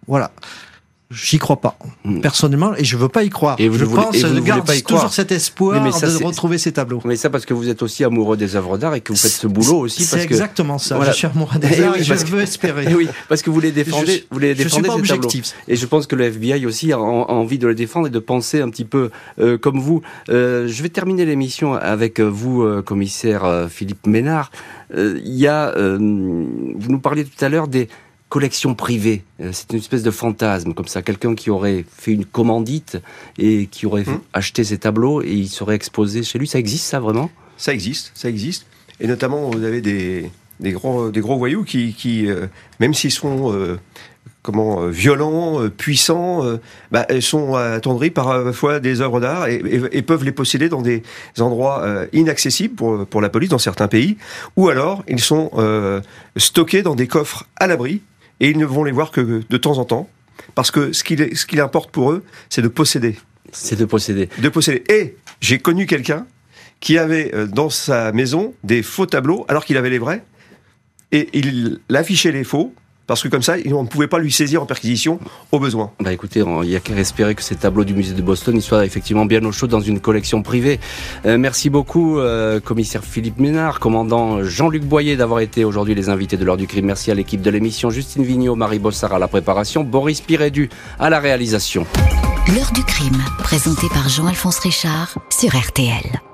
[0.08, 0.32] Voilà.
[1.12, 2.22] J'y crois pas, hmm.
[2.22, 3.56] personnellement, et je veux pas y croire.
[3.60, 7.00] Et vous, je pense, je garde toujours cet espoir de retrouver ces tableaux.
[7.06, 9.32] Mais ça parce que vous êtes aussi amoureux des œuvres d'art et que vous faites
[9.32, 10.04] ce boulot aussi.
[10.04, 11.00] C'est exactement ça.
[11.06, 12.92] Je suis amoureux des œuvres et, je veux espérer.
[12.96, 15.30] oui, parce que vous les défendez, vous les défendez ces tableaux.
[15.68, 18.62] Et je pense que le FBI aussi a, envie de les défendre et de penser
[18.62, 20.02] un petit peu euh, comme vous.
[20.30, 24.50] Euh, je vais terminer l'émission avec vous, euh, commissaire Philippe Ménard.
[24.96, 27.90] Il y a, vous nous parliez tout à l'heure des
[28.36, 29.24] collection privée.
[29.40, 31.02] Euh, c'est une espèce de fantasme, comme ça.
[31.02, 32.98] Quelqu'un qui aurait fait une commandite
[33.38, 34.20] et qui aurait hmm.
[34.34, 36.46] acheté ses tableaux et il serait exposé chez lui.
[36.46, 37.32] Ça existe, ça, vraiment?
[37.56, 38.66] Ça existe, ça existe.
[39.00, 40.30] Et notamment, vous avez des,
[40.60, 42.48] des, gros, des gros voyous qui, qui euh,
[42.82, 43.80] même s'ils sont euh,
[44.42, 46.44] comment violents, puissants,
[46.92, 51.04] bah, sont attendris parfois des œuvres d'art et, et, peuvent les posséder dans des
[51.40, 51.84] endroits
[52.14, 54.18] inaccessibles pour, pour la police dans certains pays,
[54.56, 55.50] ou alors ils sont
[56.38, 58.02] stockés dans des coffres à l'abri
[58.40, 60.10] et ils ne vont les voir que de temps en temps,
[60.54, 63.18] parce que ce qu'il ce qu'il importe pour eux, c'est de posséder.
[63.52, 64.30] C'est de posséder.
[64.40, 64.84] De posséder.
[64.90, 66.26] Et j'ai connu quelqu'un
[66.80, 70.24] qui avait euh, dans sa maison des faux tableaux alors qu'il avait les vrais,
[71.12, 72.74] et il affichait les faux
[73.08, 75.20] parce que comme ça, on ne pouvait pas lui saisir en perquisition
[75.52, 75.92] au besoin.
[76.00, 78.86] Bah écoutez, il n'y a qu'à espérer que ces tableaux du musée de Boston soient
[78.86, 80.80] effectivement bien au chaud dans une collection privée.
[81.26, 86.38] Euh, merci beaucoup, euh, commissaire Philippe Ménard, commandant Jean-Luc Boyer d'avoir été aujourd'hui les invités
[86.38, 86.86] de l'heure du crime.
[86.86, 91.10] Merci à l'équipe de l'émission, Justine Vignot, Marie Bossard à la préparation, Boris Pirédu à
[91.10, 91.86] la réalisation.
[92.54, 96.25] L'heure du crime, présenté par Jean-Alphonse Richard sur RTL.